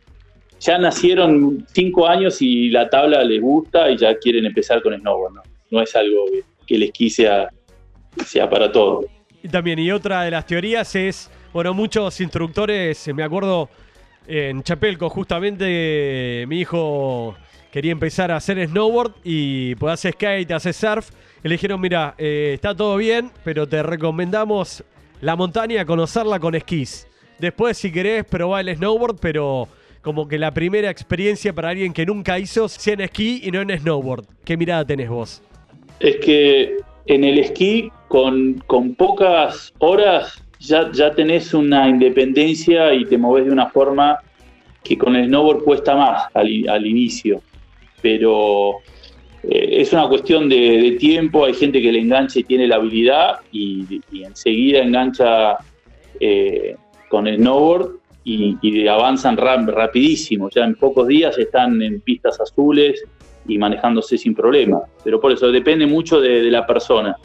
ya 0.61 0.77
nacieron 0.77 1.65
cinco 1.73 2.07
años 2.07 2.41
y 2.41 2.69
la 2.69 2.89
tabla 2.89 3.23
les 3.25 3.41
gusta 3.41 3.91
y 3.91 3.97
ya 3.97 4.15
quieren 4.17 4.45
empezar 4.45 4.81
con 4.81 4.97
snowboard, 4.97 5.33
¿no? 5.33 5.41
No 5.71 5.81
es 5.81 5.93
algo 5.95 6.25
que, 6.65 6.77
les 6.77 6.91
quise 6.91 7.27
sea 8.25 8.49
para 8.49 8.71
todos. 8.71 9.05
Y 9.43 9.49
también, 9.49 9.77
y 9.79 9.91
otra 9.91 10.23
de 10.23 10.31
las 10.31 10.45
teorías 10.45 10.95
es, 10.95 11.29
bueno, 11.51 11.73
muchos 11.73 12.21
instructores, 12.21 13.13
me 13.13 13.23
acuerdo 13.23 13.69
en 14.27 14.63
Chapelco, 14.63 15.09
justamente 15.09 16.45
mi 16.47 16.61
hijo 16.61 17.35
quería 17.71 17.91
empezar 17.91 18.31
a 18.31 18.37
hacer 18.37 18.65
snowboard 18.67 19.15
y 19.23 19.75
pues 19.75 19.93
hace 19.93 20.11
skate, 20.13 20.51
hace 20.51 20.71
surf. 20.71 21.09
Y 21.43 21.49
le 21.49 21.55
dijeron, 21.55 21.81
mira, 21.81 22.15
eh, 22.17 22.51
está 22.53 22.73
todo 22.73 22.95
bien, 22.95 23.31
pero 23.43 23.67
te 23.67 23.83
recomendamos 23.83 24.83
la 25.19 25.35
montaña, 25.35 25.85
conocerla 25.85 26.39
con 26.39 26.55
esquís. 26.55 27.07
Después, 27.37 27.77
si 27.77 27.91
querés, 27.91 28.23
probá 28.23 28.61
el 28.61 28.73
snowboard, 28.75 29.17
pero 29.19 29.67
como 30.01 30.27
que 30.27 30.37
la 30.37 30.53
primera 30.53 30.89
experiencia 30.89 31.51
para 31.51 31.69
alguien 31.69 31.91
que 31.91 32.05
nunca 32.05 32.39
hizo 32.39 32.69
sea 32.69 32.93
en 32.93 33.01
esquí 33.01 33.41
y 33.43 33.51
no 33.51 33.59
en 33.59 33.77
snowboard. 33.77 34.25
¿Qué 34.45 34.55
mirada 34.55 34.85
tenés 34.85 35.09
vos? 35.09 35.41
Es 35.99 36.15
que 36.17 36.77
en 37.07 37.23
el 37.23 37.39
esquí, 37.39 37.91
con, 38.07 38.63
con 38.67 38.95
pocas 38.95 39.73
horas, 39.79 40.41
ya, 40.67 40.91
ya 40.91 41.11
tenés 41.11 41.53
una 41.53 41.87
independencia 41.87 42.93
y 42.93 43.05
te 43.05 43.17
moves 43.17 43.45
de 43.45 43.51
una 43.51 43.69
forma 43.69 44.19
que 44.85 44.97
con 44.97 45.15
el 45.15 45.25
snowboard 45.25 45.63
cuesta 45.63 45.95
más 45.95 46.23
al, 46.33 46.85
inicio. 46.85 47.41
Pero 48.01 48.77
eh, 49.43 49.81
es 49.81 49.91
una 49.91 50.07
cuestión 50.07 50.47
de, 50.47 50.95
tiempo, 50.99 51.43
hay 51.43 51.53
gente 51.53 51.81
que 51.81 51.91
le 51.91 51.99
engancha 51.99 52.39
y 52.39 52.43
tiene 52.43 52.67
la 52.67 52.75
habilidad 52.75 53.39
y, 53.51 54.01
enseguida 54.23 54.79
engancha 54.79 55.57
eh, 56.19 56.75
con 57.09 57.27
el 57.27 57.37
snowboard 57.37 57.95
y, 58.23 58.87
avanzan 58.87 59.37
rapidísimo. 59.37 60.49
Ya 60.49 60.63
en 60.63 60.75
pocos 60.75 61.07
días 61.07 61.37
están 61.37 61.81
en 61.81 61.99
pistas 62.01 62.39
azules 62.39 63.03
y 63.47 63.57
manejándose 63.57 64.17
sin 64.17 64.35
problema. 64.35 64.81
Pero 65.03 65.19
por 65.19 65.31
eso 65.31 65.51
depende 65.51 65.87
mucho 65.87 66.21
de 66.21 66.43
la 66.51 66.65
persona. 66.65 67.15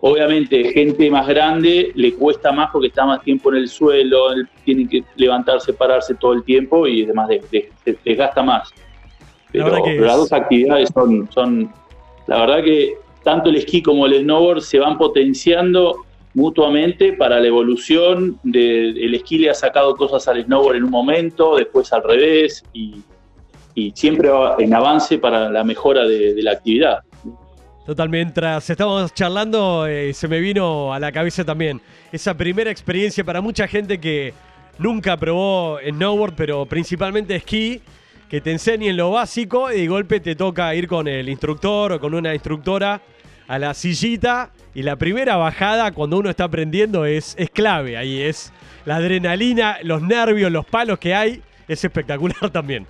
Obviamente, 0.00 0.72
gente 0.72 1.10
más 1.10 1.26
grande 1.26 1.90
le 1.94 2.14
cuesta 2.14 2.52
más 2.52 2.70
porque 2.72 2.88
está 2.88 3.04
más 3.04 3.20
tiempo 3.22 3.50
en 3.50 3.58
el 3.58 3.68
suelo, 3.68 4.28
tiene 4.64 4.88
que 4.88 5.02
levantarse, 5.16 5.72
pararse 5.72 6.14
todo 6.14 6.34
el 6.34 6.44
tiempo 6.44 6.86
y 6.86 7.04
además 7.04 7.28
desgasta 8.04 8.42
más. 8.42 8.70
Pero, 9.50 9.70
las 9.70 10.16
dos 10.16 10.32
actividades 10.32 10.90
son, 10.94 11.28
son, 11.32 11.72
la 12.28 12.40
verdad 12.40 12.62
que 12.62 12.94
tanto 13.24 13.50
el 13.50 13.56
esquí 13.56 13.82
como 13.82 14.06
el 14.06 14.22
snowboard 14.22 14.60
se 14.60 14.78
van 14.78 14.98
potenciando 14.98 16.04
mutuamente 16.34 17.14
para 17.14 17.40
la 17.40 17.48
evolución. 17.48 18.38
De, 18.44 18.90
el 18.90 19.14
esquí 19.14 19.38
le 19.38 19.50
ha 19.50 19.54
sacado 19.54 19.96
cosas 19.96 20.28
al 20.28 20.44
snowboard 20.44 20.76
en 20.76 20.84
un 20.84 20.90
momento, 20.90 21.56
después 21.56 21.92
al 21.92 22.04
revés 22.04 22.62
y, 22.72 23.02
siempre 23.94 24.28
va 24.28 24.56
en 24.58 24.74
avance 24.74 25.18
para 25.18 25.48
la 25.50 25.62
mejora 25.62 26.04
de 26.04 26.42
la 26.42 26.50
actividad. 26.50 26.98
Totalmente, 27.88 28.42
mientras 28.42 28.68
estábamos 28.68 29.14
charlando, 29.14 29.86
eh, 29.86 30.12
se 30.12 30.28
me 30.28 30.40
vino 30.40 30.92
a 30.92 31.00
la 31.00 31.10
cabeza 31.10 31.42
también 31.42 31.80
esa 32.12 32.34
primera 32.34 32.70
experiencia 32.70 33.24
para 33.24 33.40
mucha 33.40 33.66
gente 33.66 33.98
que 33.98 34.34
nunca 34.76 35.16
probó 35.16 35.78
snowboard, 35.80 36.34
pero 36.34 36.66
principalmente 36.66 37.34
esquí, 37.36 37.80
que 38.28 38.42
te 38.42 38.52
enseñen 38.52 38.94
lo 38.94 39.12
básico 39.12 39.72
y 39.72 39.80
de 39.80 39.86
golpe 39.86 40.20
te 40.20 40.36
toca 40.36 40.74
ir 40.74 40.86
con 40.86 41.08
el 41.08 41.30
instructor 41.30 41.92
o 41.92 41.98
con 41.98 42.12
una 42.12 42.34
instructora 42.34 43.00
a 43.46 43.58
la 43.58 43.72
sillita 43.72 44.50
y 44.74 44.82
la 44.82 44.96
primera 44.96 45.36
bajada 45.36 45.90
cuando 45.92 46.18
uno 46.18 46.28
está 46.28 46.44
aprendiendo 46.44 47.06
es, 47.06 47.34
es 47.38 47.48
clave, 47.48 47.96
ahí 47.96 48.20
es 48.20 48.52
la 48.84 48.96
adrenalina, 48.96 49.78
los 49.82 50.02
nervios, 50.02 50.52
los 50.52 50.66
palos 50.66 50.98
que 50.98 51.14
hay, 51.14 51.40
es 51.66 51.82
espectacular 51.82 52.50
también. 52.52 52.86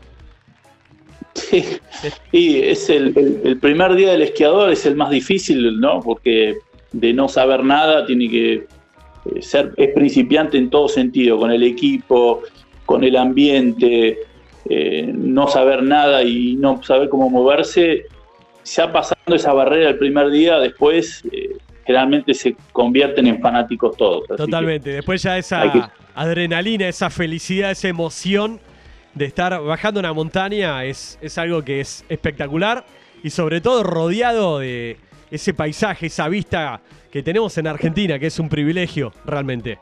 Sí, 1.38 1.64
y 2.32 2.60
es 2.62 2.90
el, 2.90 3.40
el, 3.44 3.58
primer 3.58 3.94
día 3.94 4.12
del 4.12 4.22
esquiador, 4.22 4.70
es 4.70 4.86
el 4.86 4.96
más 4.96 5.10
difícil, 5.10 5.80
¿no? 5.80 6.00
Porque 6.00 6.56
de 6.92 7.12
no 7.12 7.28
saber 7.28 7.64
nada 7.64 8.06
tiene 8.06 8.28
que 8.28 8.52
eh, 8.54 8.66
ser, 9.42 9.72
es 9.76 9.94
principiante 9.94 10.58
en 10.58 10.70
todo 10.70 10.88
sentido, 10.88 11.38
con 11.38 11.50
el 11.50 11.62
equipo, 11.62 12.42
con 12.86 13.04
el 13.04 13.16
ambiente, 13.16 14.18
eh, 14.68 15.12
no 15.14 15.48
saber 15.48 15.82
nada 15.82 16.22
y 16.22 16.54
no 16.56 16.82
saber 16.82 17.08
cómo 17.08 17.30
moverse, 17.30 18.06
ya 18.64 18.92
pasando 18.92 19.34
esa 19.34 19.52
barrera 19.52 19.90
el 19.90 19.98
primer 19.98 20.30
día, 20.30 20.58
después 20.58 21.22
eh, 21.32 21.56
generalmente 21.86 22.34
se 22.34 22.56
convierten 22.72 23.26
en 23.26 23.40
fanáticos 23.40 23.96
todos. 23.96 24.26
Totalmente, 24.26 24.90
después 24.90 25.22
ya 25.22 25.38
esa 25.38 25.92
adrenalina, 26.14 26.88
esa 26.88 27.10
felicidad, 27.10 27.70
esa 27.70 27.88
emoción 27.88 28.60
de 29.14 29.24
estar 29.24 29.60
bajando 29.62 30.00
una 30.00 30.12
montaña 30.12 30.84
es, 30.84 31.18
es 31.20 31.38
algo 31.38 31.62
que 31.62 31.80
es 31.80 32.04
espectacular 32.08 32.84
y 33.22 33.30
sobre 33.30 33.60
todo 33.60 33.82
rodeado 33.82 34.58
de 34.58 34.96
ese 35.30 35.54
paisaje, 35.54 36.06
esa 36.06 36.28
vista 36.28 36.80
que 37.10 37.22
tenemos 37.22 37.56
en 37.58 37.66
Argentina, 37.66 38.18
que 38.18 38.26
es 38.26 38.38
un 38.38 38.48
privilegio 38.48 39.12
realmente. 39.24 39.78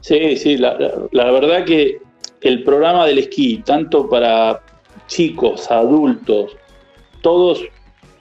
Sí, 0.00 0.36
sí, 0.36 0.56
la, 0.56 0.76
verdad 1.12 1.64
que 1.64 1.98
el 2.42 2.62
programa 2.62 3.06
del 3.06 3.18
esquí, 3.18 3.62
tanto 3.64 4.08
para 4.08 4.60
chicos, 5.08 5.70
adultos, 5.70 6.56
todos 7.22 7.64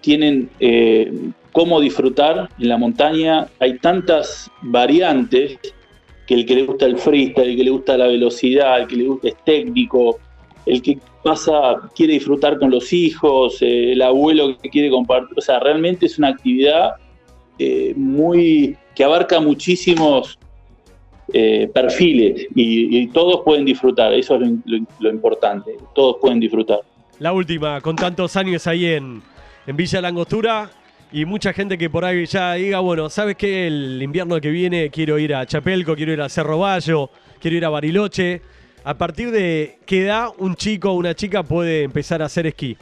tienen 0.02 0.50
eh, 0.60 1.12
cómo 1.52 1.80
disfrutar 1.80 2.50
en 2.58 2.70
la 2.70 2.78
montaña. 2.78 3.48
Hay 3.60 3.78
tantas 3.78 4.50
variantes 4.64 5.60
que 6.26 6.34
el 6.34 6.46
que 6.46 6.56
le 6.56 6.64
gusta 6.64 6.86
el 6.86 6.98
freestyle, 6.98 7.50
el 7.50 7.58
que 7.58 7.64
le 7.64 7.72
gusta 7.72 7.98
la 7.98 8.08
velocidad, 8.08 8.82
el 8.82 8.88
que 8.88 8.96
le 8.96 9.04
gusta 9.06 9.28
es 9.30 9.36
técnico, 9.44 10.20
el 10.66 10.82
que 10.82 10.98
pasa, 11.24 11.76
quiere 11.96 12.14
disfrutar 12.14 12.58
con 12.60 12.72
los 12.72 12.92
hijos, 12.94 13.62
eh, 13.62 13.94
el 13.94 14.02
abuelo 14.02 14.58
que 14.58 14.70
quiere 14.70 14.90
compartir. 14.90 15.38
O 15.38 15.42
sea, 15.42 15.60
realmente 15.60 16.06
es 16.06 16.18
una 16.18 16.30
actividad 16.30 16.92
eh, 17.60 17.94
muy 17.96 18.76
que 18.96 19.04
abarca 19.04 19.40
muchísimos 19.40 20.40
eh, 21.34 21.70
perfiles 21.74 22.48
y, 22.56 23.08
todos 23.08 23.42
pueden 23.44 23.66
disfrutar. 23.66 24.14
Eso 24.14 24.36
es 24.36 24.52
lo, 25.00 25.10
importante. 25.10 25.76
Todos 25.94 26.18
pueden 26.22 26.40
disfrutar. 26.40 26.80
La 27.20 27.34
última, 27.34 27.82
con 27.82 27.96
tantos 27.96 28.36
años 28.36 28.68
ahí 28.68 28.86
en, 28.86 29.22
en 29.68 29.76
Villa 29.76 30.02
Langostura, 30.02 30.70
y 31.16 31.24
mucha 31.24 31.54
gente 31.54 31.78
que 31.78 31.90
por 31.90 32.04
ahí 32.04 32.26
ya 32.26 32.56
diga, 32.56 32.82
bueno, 32.82 33.10
¿sabes 33.10 33.38
qué? 33.38 33.68
El 33.68 34.02
invierno 34.04 34.42
que 34.42 34.50
viene 34.50 34.90
quiero 34.90 35.18
ir 35.18 35.34
a 35.34 35.46
Chapelco, 35.46 35.96
quiero 35.96 36.12
ir 36.12 36.20
a 36.20 36.28
Cerro 36.28 36.60
Bayo, 36.60 37.10
quiero 37.40 37.56
ir 37.56 37.64
a 37.64 37.70
Bariloche. 37.70 38.42
¿A 38.84 38.98
partir 38.98 39.32
de 39.32 39.78
qué 39.86 40.02
edad 40.02 40.28
un 40.40 40.58
chico 40.58 40.92
o 40.92 40.96
una 40.96 41.16
chica 41.16 41.42
puede 41.42 41.84
empezar 41.84 42.22
a 42.22 42.26
hacer 42.26 42.48
esquí? 42.48 42.76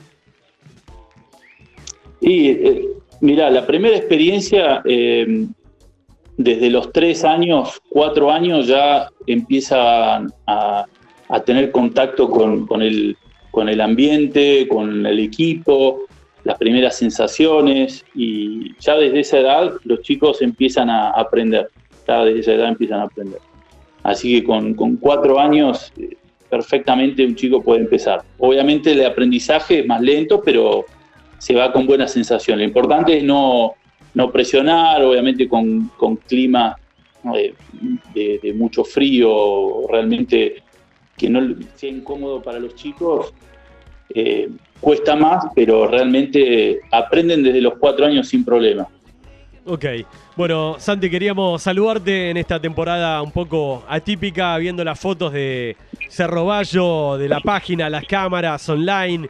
Y 2.21 2.47
eh, 2.47 2.87
mira, 3.21 3.51
la 3.51 3.67
primera 3.67 3.95
experiencia, 3.95 4.81
eh, 4.83 5.45
desde 6.35 6.71
los 6.71 6.91
tres 6.91 7.23
años, 7.23 7.79
cuatro 7.87 8.31
años, 8.31 8.65
ya 8.65 9.09
empiezan 9.27 10.33
a, 10.47 10.87
tener 11.45 11.69
contacto 11.69 12.27
con, 12.31 12.81
el, 12.81 13.15
con 13.51 13.69
el 13.69 13.79
ambiente, 13.79 14.67
con 14.67 15.05
el 15.05 15.19
equipo, 15.19 16.07
las 16.43 16.57
primeras 16.57 16.97
sensaciones 16.97 18.05
y 18.15 18.75
ya 18.79 18.95
desde 18.95 19.21
esa 19.21 19.39
edad 19.39 19.73
los 19.83 20.01
chicos 20.01 20.41
empiezan 20.41 20.89
a 20.89 21.11
aprender, 21.11 21.69
ya 22.07 22.25
desde 22.25 22.39
esa 22.41 22.53
edad 22.53 22.69
empiezan 22.69 22.99
a 22.99 23.03
aprender. 23.03 23.39
Así 24.03 24.39
que 24.39 24.43
con, 24.43 24.73
cuatro 24.97 25.39
años 25.39 25.93
eh, 25.97 26.17
perfectamente 26.49 27.25
un 27.25 27.35
chico 27.35 27.63
puede 27.63 27.81
empezar. 27.81 28.23
Obviamente 28.37 28.91
el 28.91 29.05
aprendizaje 29.05 29.79
es 29.79 29.87
más 29.87 30.01
lento, 30.01 30.41
pero 30.43 30.85
se 31.37 31.55
va 31.55 31.71
con 31.71 31.87
buena 31.87 32.07
sensación. 32.07 32.59
Lo 32.59 32.65
importante 32.65 33.17
es 33.17 33.23
no, 33.23 33.73
no 34.13 34.31
presionar, 34.31 35.01
obviamente 35.03 35.47
con, 35.47 35.89
con 35.97 36.17
clima 36.17 36.75
eh, 37.35 37.53
de, 38.13 38.53
mucho 38.53 38.83
frío, 38.83 39.87
realmente 39.89 40.61
que 41.17 41.29
no 41.29 41.55
sea 41.75 41.89
incómodo 41.89 42.41
para 42.41 42.59
los 42.59 42.75
chicos. 42.75 43.33
Eh, 44.13 44.49
cuesta 44.83 45.15
más, 45.15 45.45
pero 45.55 45.87
realmente 45.87 46.81
aprenden 46.91 47.41
desde 47.41 47.61
los 47.61 47.75
cuatro 47.79 48.05
años 48.05 48.27
sin 48.27 48.43
problema. 48.43 48.87
Ok, 49.65 49.85
bueno, 50.35 50.75
Santi, 50.77 51.09
queríamos 51.09 51.63
saludarte 51.63 52.29
en 52.29 52.35
esta 52.35 52.59
temporada 52.59 53.21
un 53.21 53.31
poco 53.31 53.85
atípica, 53.87 54.57
viendo 54.57 54.83
las 54.83 54.99
fotos 54.99 55.31
de 55.31 55.77
Cerro 56.09 56.45
Bayo, 56.45 57.17
de 57.17 57.29
la 57.29 57.39
página, 57.39 57.89
las 57.89 58.05
cámaras 58.05 58.67
online 58.67 59.29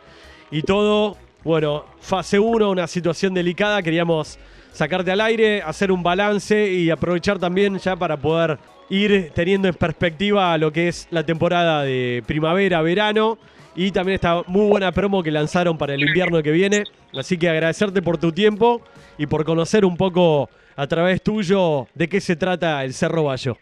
y 0.49 0.63
todo. 0.63 1.17
Bueno, 1.43 1.85
fase 1.99 2.39
1, 2.39 2.71
una 2.71 2.87
situación 2.87 3.35
delicada, 3.35 3.83
queríamos 3.83 4.39
sacarte 4.71 5.11
al 5.11 5.21
aire, 5.21 5.61
hacer 5.61 5.91
un 5.91 6.01
balance 6.01 6.71
y 6.71 6.89
aprovechar 6.89 7.37
también 7.37 7.77
ya 7.77 7.95
para 7.95 8.17
poder 8.17 8.57
ir 8.89 9.31
teniendo 9.35 9.67
en 9.67 9.75
perspectiva 9.75 10.57
lo 10.57 10.71
que 10.71 10.87
es 10.87 11.07
la 11.11 11.23
temporada 11.23 11.83
de 11.83 12.23
primavera, 12.25 12.81
verano 12.81 13.37
y 13.75 13.91
también 13.91 14.15
esta 14.15 14.43
muy 14.47 14.67
buena 14.67 14.91
promo 14.91 15.23
que 15.23 15.31
lanzaron 15.31 15.77
para 15.77 15.93
el 15.93 16.01
invierno 16.01 16.41
que 16.43 16.51
viene. 16.51 16.83
Así 17.17 17.37
que 17.37 17.49
agradecerte 17.49 18.01
por 18.01 18.17
tu 18.17 18.31
tiempo 18.31 18.81
y 19.17 19.25
por 19.25 19.45
conocer 19.45 19.85
un 19.85 19.97
poco 19.97 20.49
a 20.75 20.87
través 20.87 21.21
tuyo 21.21 21.87
de 21.93 22.07
qué 22.07 22.21
se 22.21 22.35
trata 22.35 22.83
el 22.83 22.93
Cerro 22.93 23.23
Bayo. 23.25 23.57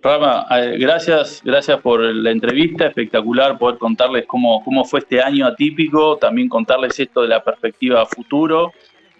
Rama, 0.00 0.46
eh, 0.50 0.76
gracias, 0.78 1.42
gracias 1.44 1.80
por 1.80 2.00
la 2.00 2.30
entrevista, 2.30 2.86
espectacular 2.86 3.58
poder 3.58 3.78
contarles 3.78 4.26
cómo, 4.26 4.62
cómo 4.64 4.84
fue 4.84 5.00
este 5.00 5.20
año 5.20 5.44
atípico, 5.44 6.16
también 6.18 6.48
contarles 6.48 6.98
esto 7.00 7.22
de 7.22 7.28
la 7.28 7.42
perspectiva 7.42 8.06
futuro, 8.06 8.72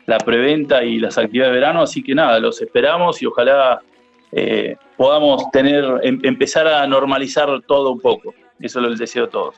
la 0.06 0.18
preventa 0.18 0.84
y 0.84 1.00
las 1.00 1.18
actividades 1.18 1.52
de 1.52 1.60
verano, 1.60 1.82
así 1.82 2.00
que 2.00 2.14
nada, 2.14 2.38
los 2.38 2.62
esperamos 2.62 3.20
y 3.20 3.26
ojalá 3.26 3.80
eh, 4.30 4.76
podamos 4.96 5.50
tener, 5.50 5.84
em, 6.04 6.20
empezar 6.22 6.68
a 6.68 6.86
normalizar 6.86 7.48
todo 7.66 7.90
un 7.90 8.00
poco. 8.00 8.32
Eso 8.60 8.80
lo 8.80 8.94
deseo 8.94 9.24
a 9.24 9.30
todos 9.30 9.56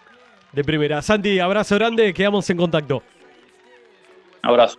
de 0.52 0.64
primera. 0.64 1.02
Santi, 1.02 1.38
abrazo 1.38 1.76
grande, 1.76 2.12
quedamos 2.12 2.48
en 2.50 2.56
contacto. 2.56 3.02
Abrazo. 4.42 4.78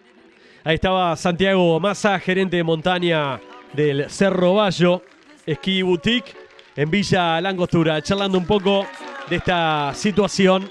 Ahí 0.64 0.76
estaba 0.76 1.16
Santiago 1.16 1.80
Massa, 1.80 2.20
gerente 2.20 2.58
de 2.58 2.64
montaña 2.64 3.40
del 3.74 4.10
Cerro 4.10 4.56
Bayo, 4.56 5.02
Ski 5.48 5.82
Boutique, 5.82 6.36
en 6.76 6.90
Villa 6.92 7.42
Langostura, 7.42 8.02
charlando 8.02 8.38
un 8.38 8.46
poco 8.46 8.86
de 9.30 9.38
esta 9.38 9.92
situación 9.94 10.70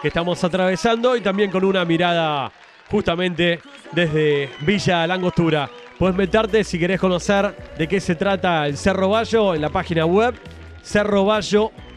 que 0.00 0.08
estamos 0.08 0.42
atravesando 0.44 1.16
y 1.16 1.20
también 1.20 1.50
con 1.50 1.64
una 1.64 1.84
mirada 1.84 2.50
justamente 2.90 3.60
desde 3.92 4.50
Villa 4.60 5.06
Langostura. 5.06 5.68
Puedes 5.98 6.16
meterte 6.16 6.62
si 6.64 6.78
querés 6.78 7.00
conocer 7.00 7.54
de 7.76 7.88
qué 7.88 8.00
se 8.00 8.14
trata 8.14 8.66
el 8.66 8.76
Cerro 8.76 9.08
Bayo 9.10 9.54
en 9.54 9.60
la 9.60 9.68
página 9.68 10.06
web 10.06 10.34
cerrobayo.com 10.82 11.87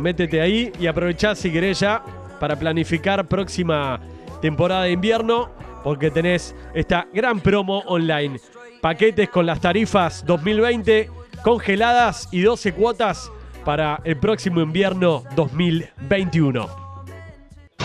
Métete 0.00 0.40
ahí 0.40 0.72
y 0.78 0.86
aprovechá 0.86 1.34
si 1.34 1.50
querés 1.50 1.80
ya 1.80 2.02
para 2.40 2.56
planificar 2.56 3.26
próxima 3.26 4.00
temporada 4.40 4.84
de 4.84 4.92
invierno 4.92 5.50
porque 5.82 6.10
tenés 6.10 6.54
esta 6.74 7.06
gran 7.12 7.40
promo 7.40 7.80
online. 7.86 8.40
Paquetes 8.80 9.28
con 9.28 9.46
las 9.46 9.60
tarifas 9.60 10.24
2020 10.26 11.10
congeladas 11.42 12.28
y 12.32 12.40
12 12.40 12.72
cuotas 12.72 13.30
para 13.64 14.00
el 14.04 14.16
próximo 14.16 14.60
invierno 14.60 15.24
2021. 15.36 16.84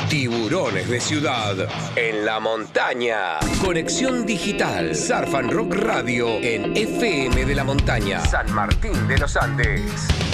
Tiburones 0.09 0.89
de 0.89 0.99
ciudad 0.99 1.55
en 1.95 2.25
la 2.25 2.39
montaña. 2.39 3.37
Conexión 3.63 4.25
digital. 4.25 4.95
Surf 4.95 5.31
Rock 5.51 5.75
Radio 5.75 6.27
en 6.41 6.75
FM 6.75 7.45
de 7.45 7.55
la 7.55 7.63
Montaña. 7.63 8.19
San 8.21 8.51
Martín 8.51 9.07
de 9.07 9.19
los 9.19 9.37
Andes. 9.37 10.28